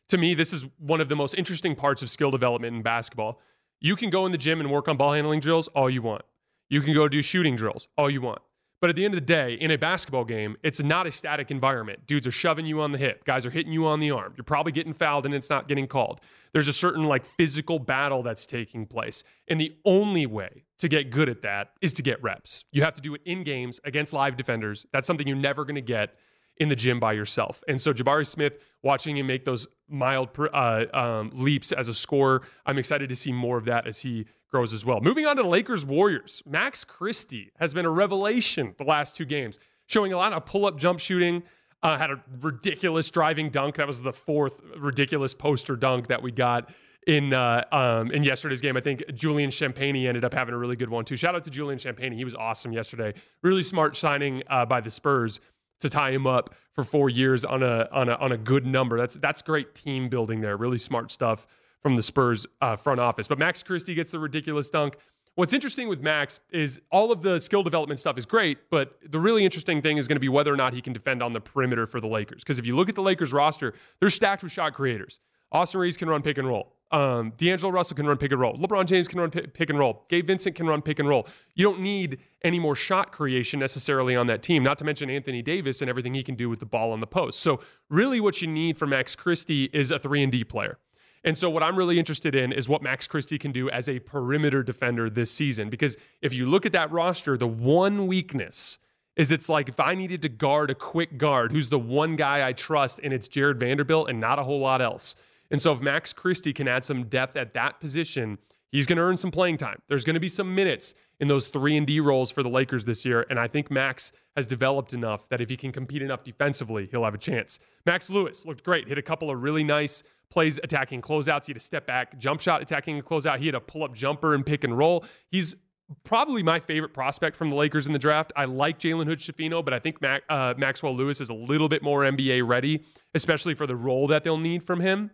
To 0.10 0.18
me 0.18 0.34
this 0.34 0.54
is 0.54 0.66
one 0.78 1.02
of 1.02 1.10
the 1.10 1.16
most 1.16 1.36
interesting 1.36 1.76
parts 1.76 2.02
of 2.02 2.10
skill 2.10 2.32
development 2.32 2.76
in 2.76 2.82
basketball. 2.82 3.42
You 3.82 3.96
can 3.98 4.10
go 4.10 4.26
in 4.26 4.32
the 4.32 4.38
gym 4.38 4.62
and 4.62 4.72
work 4.72 4.88
on 4.88 4.96
ball 4.96 5.14
handling 5.14 5.42
drills 5.42 5.68
all 5.70 5.90
you 5.90 6.02
want 6.02 6.24
you 6.72 6.82
can 6.82 6.96
go 6.96 7.08
do 7.08 7.22
shooting 7.22 7.56
drills 7.56 7.88
all 7.98 8.10
you 8.10 8.22
want. 8.22 8.42
But 8.80 8.90
at 8.90 8.96
the 8.96 9.06
end 9.06 9.14
of 9.14 9.20
the 9.20 9.26
day, 9.26 9.54
in 9.54 9.70
a 9.70 9.78
basketball 9.78 10.26
game, 10.26 10.58
it's 10.64 10.82
not 10.82 11.06
a 11.06 11.12
static 11.12 11.52
environment. 11.52 12.08
Dudes 12.08 12.26
are 12.26 12.32
shoving 12.32 12.66
you 12.66 12.82
on 12.82 12.94
the 12.94 12.98
hip, 12.98 13.26
guys 13.26 13.46
are 13.46 13.52
hitting 13.52 13.72
you 13.72 13.86
on 13.86 14.00
the 14.00 14.10
arm. 14.10 14.34
You're 14.36 14.44
probably 14.44 14.72
getting 14.72 14.94
fouled 14.94 15.28
and 15.28 15.36
it's 15.36 15.52
not 15.52 15.68
getting 15.68 15.86
called. 15.86 16.20
There's 16.54 16.68
a 16.68 16.74
certain 16.74 17.04
like 17.04 17.26
physical 17.26 17.78
battle 17.78 18.24
that's 18.24 18.48
taking 18.48 18.88
place. 18.88 19.24
And 19.48 19.62
the 19.62 19.76
only 19.86 20.26
way 20.26 20.64
to 20.80 20.88
get 20.88 21.12
good 21.12 21.30
at 21.30 21.44
that 21.44 21.74
is 21.82 21.94
to 21.94 22.02
get 22.02 22.24
reps. 22.24 22.64
You 22.72 22.82
have 22.82 22.96
to 22.96 23.02
do 23.02 23.14
it 23.14 23.22
in 23.24 23.44
games 23.44 23.80
against 23.84 24.14
live 24.14 24.36
defenders. 24.36 24.88
That's 24.92 25.06
something 25.06 25.28
you're 25.28 25.38
never 25.38 25.64
going 25.64 25.76
to 25.76 25.82
get 25.82 26.16
in 26.58 26.70
the 26.70 26.76
gym 26.76 27.00
by 27.00 27.14
yourself. 27.14 27.64
And 27.68 27.80
so 27.80 27.94
Jabari 27.94 28.26
Smith, 28.26 28.58
watching 28.82 29.18
him 29.18 29.28
make 29.28 29.46
those 29.46 29.68
mild 29.88 30.30
uh, 30.40 30.86
um, 30.94 31.32
leaps 31.34 31.72
as 31.72 31.88
a 31.88 31.94
scorer, 31.94 32.42
I'm 32.66 32.80
excited 32.80 33.10
to 33.10 33.16
see 33.16 33.32
more 33.32 33.58
of 33.58 33.66
that 33.66 33.86
as 33.86 34.00
he 34.00 34.26
grows 34.52 34.74
as 34.74 34.86
well. 34.86 35.00
Moving 35.02 35.26
on 35.26 35.38
to 35.38 35.44
the 35.44 35.50
Lakers 35.50 35.86
Warriors, 35.86 36.44
Max 36.46 36.84
Christie 36.84 37.52
has 37.58 37.74
been 37.74 37.86
a 37.86 37.90
revelation 37.90 38.76
the 38.78 38.84
last 38.84 39.16
two 39.16 39.26
games, 39.26 39.58
showing 39.86 40.14
a 40.14 40.18
lot 40.18 40.34
of 40.34 40.46
pull 40.46 40.66
up 40.66 40.78
jump 40.78 41.00
shooting. 41.00 41.44
Uh, 41.84 41.98
had 41.98 42.12
a 42.12 42.22
ridiculous 42.42 43.10
driving 43.10 43.50
dunk. 43.50 43.78
That 43.78 43.88
was 43.88 44.04
the 44.04 44.14
fourth 44.14 44.62
ridiculous 44.78 45.34
poster 45.34 45.76
dunk 45.76 46.08
that 46.08 46.22
we 46.22 46.32
got 46.32 46.70
in 47.08 47.34
uh, 47.34 47.64
um, 47.72 48.12
in 48.12 48.24
yesterday's 48.24 48.62
game. 48.62 48.78
I 48.78 48.82
think 48.82 49.04
Julian 49.16 49.50
Champagnie 49.50 50.08
ended 50.08 50.24
up 50.24 50.34
having 50.34 50.54
a 50.54 50.58
really 50.58 50.76
good 50.76 50.90
one 50.90 51.06
too. 51.06 51.16
Shout 51.16 51.34
out 51.34 51.44
to 51.46 51.50
Julian 51.50 51.80
Champagnie. 51.80 52.16
He 52.16 52.24
was 52.24 52.36
awesome 52.36 52.72
yesterday. 52.72 53.16
Really 53.42 53.64
smart 53.64 53.96
signing 53.96 54.44
uh, 54.48 54.66
by 54.68 54.82
the 54.82 54.92
Spurs 54.92 55.40
to 55.80 55.90
tie 55.90 56.12
him 56.12 56.28
up 56.28 56.54
for 56.74 56.84
four 56.84 57.10
years 57.10 57.44
on 57.44 57.64
a 57.64 57.88
on 57.92 58.10
a 58.10 58.14
on 58.14 58.32
a 58.32 58.38
good 58.38 58.68
number. 58.68 59.00
That's 59.00 59.16
that's 59.16 59.42
great 59.42 59.74
team 59.74 60.10
building 60.10 60.42
there. 60.42 60.58
Really 60.58 60.78
smart 60.78 61.12
stuff 61.12 61.48
from 61.82 61.96
the 61.96 62.04
Spurs 62.04 62.46
uh, 62.62 62.76
front 62.76 63.00
office. 63.00 63.28
But 63.28 63.40
Max 63.40 63.64
Christie 63.64 63.94
gets 63.94 64.12
the 64.12 64.20
ridiculous 64.20 64.70
dunk. 64.70 64.98
What's 65.36 65.54
interesting 65.54 65.88
with 65.88 66.02
Max 66.02 66.42
is 66.52 66.82
all 66.92 67.12
of 67.12 67.22
the 67.22 67.40
skill 67.40 67.64
development 67.64 68.00
stuff 68.00 68.18
is 68.18 68.26
great, 68.26 68.70
but 68.70 69.00
the 69.10 69.20
really 69.20 69.46
interesting 69.46 69.82
thing 69.82 69.98
is 69.98 70.08
going 70.08 70.18
to 70.18 70.22
be 70.22 70.28
whether 70.28 70.54
or 70.54 70.58
not 70.58 70.74
he 70.74 70.82
can 70.82 70.92
defend 70.92 71.24
on 71.24 71.32
the 71.32 71.40
perimeter 71.40 71.88
for 71.88 72.02
the 72.02 72.08
Lakers. 72.08 72.44
Because 72.44 72.60
if 72.60 72.66
you 72.66 72.76
look 72.76 72.90
at 72.90 72.96
the 72.96 73.02
Lakers 73.02 73.32
roster, 73.32 73.74
they're 74.00 74.10
stacked 74.10 74.44
with 74.44 74.52
shot 74.52 74.74
creators. 74.74 75.20
Austin 75.52 75.80
Reaves 75.80 75.98
can 75.98 76.10
run 76.10 76.22
pick 76.22 76.38
and 76.38 76.48
roll. 76.48 76.76
Um, 76.92 77.32
D'Angelo 77.38 77.72
Russell 77.72 77.96
can 77.96 78.06
run 78.06 78.18
pick 78.18 78.34
and 78.34 78.42
roll. 78.42 78.58
LeBron 78.58 78.86
James 78.86 79.08
can 79.08 79.20
run 79.20 79.30
pick 79.32 79.70
and 79.70 79.80
roll. 79.80 80.06
Gabe 80.10 80.28
Vincent 80.28 80.56
can 80.56 80.68
run 80.68 80.82
pick 80.82 81.00
and 81.00 81.08
roll. 81.08 81.26
You 81.56 81.64
don't 81.64 81.80
need 81.80 82.20
any 82.44 82.60
more 82.60 82.76
shot 82.76 83.14
creation 83.14 83.60
necessarily 83.60 84.16
on 84.16 84.28
that 84.28 84.42
team, 84.42 84.64
not 84.64 84.78
to 84.80 84.84
mention 84.84 85.10
Anthony 85.10 85.42
Davis 85.42 85.82
and 85.82 85.90
everything 85.90 86.14
he 86.14 86.24
can 86.24 86.36
do 86.36 86.50
with 86.50 86.60
the 86.60 86.66
ball 86.66 86.92
on 86.92 87.00
the 87.00 87.08
post. 87.08 87.40
So, 87.40 87.62
really, 87.90 88.20
what 88.20 88.42
you 88.42 88.48
need 88.50 88.78
for 88.78 88.86
Max 88.86 89.16
Christie 89.16 89.70
is 89.72 89.92
a 89.92 90.00
3 90.00 90.24
and 90.24 90.32
D 90.34 90.44
player. 90.44 90.78
And 91.24 91.38
so, 91.38 91.50
what 91.50 91.62
I'm 91.62 91.78
really 91.78 92.00
interested 92.00 92.34
in 92.34 92.52
is 92.52 92.68
what 92.68 92.82
Max 92.82 93.08
Christie 93.08 93.38
can 93.38 93.52
do 93.52 93.70
as 93.70 93.88
a 93.88 94.00
perimeter 94.00 94.64
defender 94.64 95.10
this 95.10 95.32
season. 95.32 95.70
Because 95.70 95.98
if 96.22 96.34
you 96.34 96.48
look 96.48 96.66
at 96.66 96.72
that 96.72 96.92
roster, 96.92 97.38
the 97.38 97.48
one 97.48 98.08
weakness 98.08 98.80
is 99.16 99.32
it's 99.32 99.48
like 99.48 99.70
if 99.70 99.80
I 99.80 99.94
needed 99.94 100.22
to 100.24 100.30
guard 100.30 100.72
a 100.72 100.76
quick 100.76 101.18
guard, 101.18 101.52
who's 101.52 101.70
the 101.70 101.78
one 101.78 102.16
guy 102.16 102.48
I 102.48 102.54
trust, 102.54 103.00
and 103.04 103.14
it's 103.14 103.28
Jarred 103.28 103.60
Vanderbilt 103.60 104.10
and 104.10 104.20
not 104.20 104.40
a 104.40 104.44
whole 104.44 104.60
lot 104.60 104.82
else. 104.82 105.16
And 105.52 105.62
so, 105.62 105.72
if 105.74 105.82
Max 105.82 106.12
Christie 106.12 106.54
can 106.54 106.68
add 106.68 106.84
some 106.84 107.04
depth 107.04 107.38
at 107.38 107.54
that 107.54 107.80
position, 107.80 108.40
he's 108.72 108.88
going 108.88 108.98
to 108.98 109.04
earn 109.04 109.18
some 109.18 109.32
playing 109.32 109.58
time. 109.58 109.82
There's 109.90 110.04
going 110.04 110.16
to 110.16 110.20
be 110.20 110.30
some 110.30 110.56
minutes 110.56 110.96
in 111.22 111.28
those 111.28 111.48
three 111.48 111.78
and 111.78 111.88
D 111.88 112.00
roles 112.00 112.32
for 112.32 112.42
the 112.44 112.50
Lakers 112.50 112.84
this 112.84 113.06
year. 113.06 113.26
And 113.30 113.40
I 113.40 113.48
think 113.48 113.70
Max 113.70 114.12
has 114.36 114.48
developed 114.48 114.92
enough 114.92 115.30
that 115.30 115.40
if 115.40 115.50
he 115.50 115.56
can 115.56 115.72
compete 115.72 116.02
enough 116.02 116.24
defensively, 116.24 116.90
he'll 116.90 117.06
have 117.06 117.14
a 117.14 117.20
chance. 117.20 117.60
Max 117.86 118.10
Lewis 118.10 118.46
looked 118.46 118.64
great, 118.64 118.88
hit 118.88 118.98
a 118.98 119.04
couple 119.04 119.30
of 119.30 119.42
really 119.42 119.64
nice 119.64 120.04
plays 120.32 120.60
attacking 120.64 121.02
closeouts. 121.02 121.46
He 121.46 121.52
had 121.52 121.58
a 121.58 121.62
step 121.62 121.86
back 121.86 122.18
jump 122.18 122.42
shot 122.42 122.62
attacking 122.62 122.98
a 122.98 123.04
closeout. 123.04 123.38
He 123.38 123.46
had 123.46 123.56
a 123.56 123.60
pull 123.60 123.84
up 123.84 123.94
jumper 123.94 124.34
and 124.34 124.44
pick 124.44 124.64
and 124.64 124.76
roll. 124.76 125.06
He's 125.30 125.56
probably 126.04 126.42
my 126.42 126.60
favorite 126.60 126.94
prospect 126.94 127.36
from 127.36 127.50
the 127.50 127.56
Lakers 127.56 127.86
in 127.86 127.94
the 127.94 128.00
draft. 128.00 128.34
I 128.36 128.46
like 128.46 128.80
Jalen 128.80 129.06
Hood 129.06 129.20
Schifino, 129.20 129.64
but 129.64 129.74
I 129.74 129.80
think 129.80 130.02
Mac, 130.02 130.24
uh, 130.30 130.56
Maxwell 130.58 130.96
Lewis 130.96 131.22
is 131.22 131.30
a 131.30 131.34
little 131.34 131.70
bit 131.70 131.84
more 131.84 132.02
NBA 132.02 132.48
ready, 132.48 132.84
especially 133.14 133.54
for 133.54 133.68
the 133.68 133.76
role 133.76 134.08
that 134.08 134.24
they'll 134.24 134.38
need 134.38 134.64
from 134.64 134.80
him. 134.80 135.12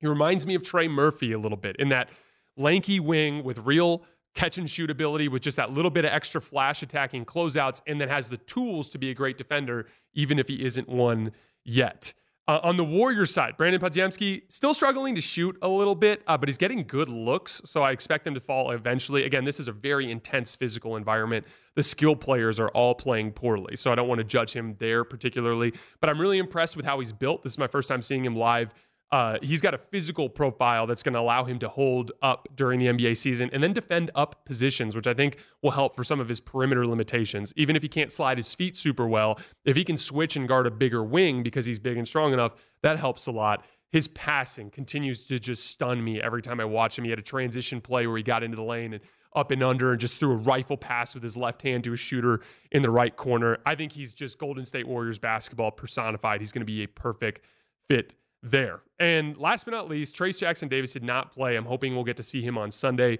He 0.00 0.06
reminds 0.06 0.46
me 0.46 0.54
of 0.54 0.62
Trey 0.62 0.88
Murphy 0.88 1.32
a 1.32 1.38
little 1.38 1.58
bit 1.58 1.76
in 1.76 1.88
that 1.90 2.10
lanky 2.56 3.00
wing 3.00 3.44
with 3.44 3.58
real 3.58 4.02
catch 4.34 4.58
and 4.58 4.70
shoot 4.70 4.90
ability 4.90 5.28
with 5.28 5.42
just 5.42 5.56
that 5.56 5.72
little 5.72 5.90
bit 5.90 6.04
of 6.04 6.12
extra 6.12 6.40
flash 6.40 6.82
attacking 6.82 7.24
closeouts 7.24 7.80
and 7.86 8.00
then 8.00 8.08
has 8.08 8.28
the 8.28 8.36
tools 8.36 8.88
to 8.90 8.98
be 8.98 9.10
a 9.10 9.14
great 9.14 9.36
defender 9.36 9.86
even 10.14 10.38
if 10.38 10.48
he 10.48 10.64
isn't 10.64 10.88
one 10.88 11.32
yet. 11.64 12.12
Uh, 12.48 12.58
on 12.64 12.76
the 12.76 12.84
Warriors 12.84 13.32
side, 13.32 13.56
Brandon 13.56 13.80
Podziemski 13.80 14.42
still 14.48 14.74
struggling 14.74 15.14
to 15.14 15.20
shoot 15.20 15.56
a 15.62 15.68
little 15.68 15.94
bit, 15.94 16.20
uh, 16.26 16.36
but 16.36 16.48
he's 16.48 16.56
getting 16.56 16.82
good 16.82 17.08
looks. 17.08 17.62
So 17.64 17.82
I 17.82 17.92
expect 17.92 18.26
him 18.26 18.34
to 18.34 18.40
fall 18.40 18.72
eventually. 18.72 19.22
Again, 19.22 19.44
this 19.44 19.60
is 19.60 19.68
a 19.68 19.72
very 19.72 20.10
intense 20.10 20.56
physical 20.56 20.96
environment. 20.96 21.46
The 21.76 21.84
skill 21.84 22.16
players 22.16 22.58
are 22.58 22.68
all 22.70 22.92
playing 22.94 23.32
poorly. 23.32 23.76
So 23.76 23.92
I 23.92 23.94
don't 23.94 24.08
want 24.08 24.18
to 24.18 24.24
judge 24.24 24.52
him 24.52 24.74
there 24.80 25.04
particularly. 25.04 25.74
But 26.00 26.10
I'm 26.10 26.20
really 26.20 26.38
impressed 26.38 26.76
with 26.76 26.84
how 26.84 26.98
he's 26.98 27.12
built. 27.12 27.44
This 27.44 27.52
is 27.52 27.58
my 27.58 27.68
first 27.68 27.88
time 27.88 28.02
seeing 28.02 28.24
him 28.24 28.34
live 28.34 28.74
uh, 29.12 29.38
he's 29.42 29.60
got 29.60 29.74
a 29.74 29.78
physical 29.78 30.28
profile 30.28 30.86
that's 30.86 31.02
going 31.02 31.14
to 31.14 31.20
allow 31.20 31.44
him 31.44 31.58
to 31.58 31.68
hold 31.68 32.12
up 32.22 32.48
during 32.54 32.78
the 32.78 32.86
NBA 32.86 33.16
season 33.16 33.50
and 33.52 33.62
then 33.62 33.72
defend 33.72 34.10
up 34.14 34.44
positions, 34.44 34.94
which 34.94 35.08
I 35.08 35.14
think 35.14 35.38
will 35.62 35.72
help 35.72 35.96
for 35.96 36.04
some 36.04 36.20
of 36.20 36.28
his 36.28 36.38
perimeter 36.38 36.86
limitations. 36.86 37.52
Even 37.56 37.74
if 37.74 37.82
he 37.82 37.88
can't 37.88 38.12
slide 38.12 38.36
his 38.36 38.54
feet 38.54 38.76
super 38.76 39.08
well, 39.08 39.40
if 39.64 39.76
he 39.76 39.84
can 39.84 39.96
switch 39.96 40.36
and 40.36 40.46
guard 40.46 40.66
a 40.66 40.70
bigger 40.70 41.02
wing 41.02 41.42
because 41.42 41.66
he's 41.66 41.80
big 41.80 41.96
and 41.96 42.06
strong 42.06 42.32
enough, 42.32 42.52
that 42.82 42.98
helps 42.98 43.26
a 43.26 43.32
lot. 43.32 43.64
His 43.90 44.06
passing 44.08 44.70
continues 44.70 45.26
to 45.26 45.40
just 45.40 45.66
stun 45.66 46.02
me 46.02 46.22
every 46.22 46.42
time 46.42 46.60
I 46.60 46.64
watch 46.64 46.96
him. 46.96 47.02
He 47.02 47.10
had 47.10 47.18
a 47.18 47.22
transition 47.22 47.80
play 47.80 48.06
where 48.06 48.16
he 48.16 48.22
got 48.22 48.44
into 48.44 48.56
the 48.56 48.62
lane 48.62 48.92
and 48.92 49.02
up 49.34 49.50
and 49.50 49.62
under 49.62 49.90
and 49.90 50.00
just 50.00 50.18
threw 50.20 50.32
a 50.32 50.36
rifle 50.36 50.76
pass 50.76 51.14
with 51.14 51.24
his 51.24 51.36
left 51.36 51.62
hand 51.62 51.82
to 51.84 51.92
a 51.92 51.96
shooter 51.96 52.42
in 52.70 52.82
the 52.82 52.90
right 52.90 53.16
corner. 53.16 53.58
I 53.66 53.74
think 53.74 53.90
he's 53.90 54.14
just 54.14 54.38
Golden 54.38 54.64
State 54.64 54.86
Warriors 54.86 55.18
basketball 55.18 55.72
personified. 55.72 56.40
He's 56.40 56.52
going 56.52 56.62
to 56.62 56.66
be 56.66 56.84
a 56.84 56.88
perfect 56.88 57.44
fit 57.88 58.14
there. 58.42 58.80
And 58.98 59.36
last 59.36 59.64
but 59.64 59.72
not 59.72 59.88
least, 59.88 60.16
Trayce 60.16 60.38
Jackson 60.38 60.68
Davis 60.68 60.92
did 60.92 61.04
not 61.04 61.32
play. 61.32 61.56
I'm 61.56 61.64
hoping 61.64 61.94
we'll 61.94 62.04
get 62.04 62.16
to 62.18 62.22
see 62.22 62.42
him 62.42 62.56
on 62.58 62.70
Sunday. 62.70 63.18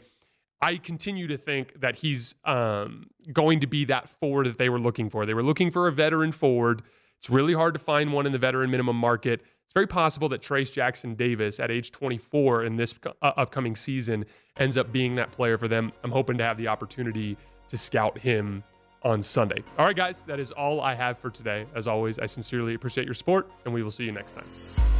I 0.63 0.77
continue 0.77 1.27
to 1.27 1.39
think 1.39 1.81
that 1.81 1.97
he's 1.97 2.35
um, 2.45 3.07
going 3.33 3.61
to 3.61 3.67
be 3.67 3.87
that 3.87 4.09
forward 4.09 4.47
that 4.47 4.59
they 4.59 4.69
were 4.69 4.79
looking 4.81 5.09
for. 5.09 5.25
They 5.25 5.35
were 5.35 5.43
looking 5.43 5.71
for 5.71 5.89
a 5.89 5.93
veteran 5.93 6.33
forward. 6.33 6.83
It's 7.19 7.31
really 7.31 7.55
hard 7.55 7.75
to 7.75 7.81
find 7.81 8.13
one 8.13 8.27
in 8.27 8.33
the 8.33 8.39
veteran 8.39 8.71
minimum 8.71 8.97
market. 8.97 9.43
It's 9.65 9.73
very 9.73 9.87
possible 9.87 10.29
that 10.31 10.43
Trayce 10.43 10.73
Jackson 10.73 11.15
Davis, 11.15 11.61
at 11.61 11.71
age 11.71 11.93
24 11.93 12.65
in 12.65 12.77
this 12.77 12.95
uh, 13.05 13.33
upcoming 13.37 13.77
season, 13.77 14.27
ends 14.59 14.77
up 14.77 14.91
being 14.91 15.15
that 15.17 15.33
player 15.33 15.57
for 15.57 15.69
them. 15.69 15.93
I'm 16.03 16.11
hoping 16.11 16.37
to 16.39 16.45
have 16.45 16.59
the 16.59 16.69
opportunity 16.69 17.37
to 17.69 17.77
scout 17.79 18.19
him 18.19 18.65
on 19.03 19.23
Sunday. 19.23 19.63
All 19.79 19.87
right, 19.87 19.97
guys, 19.97 20.23
that 20.23 20.41
is 20.41 20.51
all 20.51 20.81
I 20.81 20.95
have 20.95 21.19
for 21.19 21.31
today. 21.31 21.67
As 21.75 21.87
always, 21.87 22.19
I 22.19 22.27
sincerely 22.27 22.75
appreciate 22.75 23.07
your 23.07 23.15
support, 23.15 23.51
and 23.65 23.73
we 23.73 23.83
will 23.83 23.91
see 23.91 24.05
you 24.05 24.13
next 24.13 24.35
time. 24.35 25.00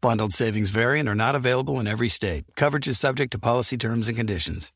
Bundled 0.00 0.32
savings 0.32 0.70
variant 0.70 1.08
are 1.08 1.14
not 1.14 1.34
available 1.34 1.80
in 1.80 1.86
every 1.86 2.08
state. 2.08 2.44
Coverage 2.56 2.88
is 2.88 2.98
subject 2.98 3.32
to 3.32 3.38
policy 3.38 3.76
terms 3.76 4.08
and 4.08 4.16
conditions. 4.16 4.72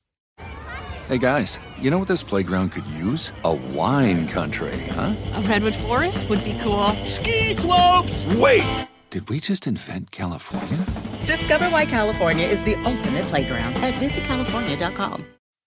Hey 1.08 1.18
guys, 1.18 1.58
you 1.80 1.90
know 1.90 1.98
what 1.98 2.06
this 2.08 2.22
playground 2.22 2.70
could 2.70 2.86
use? 2.86 3.32
A 3.44 3.52
wine 3.52 4.28
country, 4.28 4.78
huh? 4.90 5.14
A 5.34 5.42
redwood 5.42 5.74
forest 5.74 6.28
would 6.28 6.44
be 6.44 6.56
cool. 6.62 6.88
Ski 7.04 7.52
slopes! 7.52 8.24
Wait! 8.36 8.88
Did 9.10 9.28
we 9.28 9.40
just 9.40 9.66
invent 9.66 10.12
California? 10.12 10.78
Discover 11.26 11.66
why 11.70 11.84
California 11.84 12.46
is 12.46 12.62
the 12.62 12.76
ultimate 12.84 13.24
playground 13.24 13.74
at 13.78 13.94
visitcalifornia.com. 13.94 15.26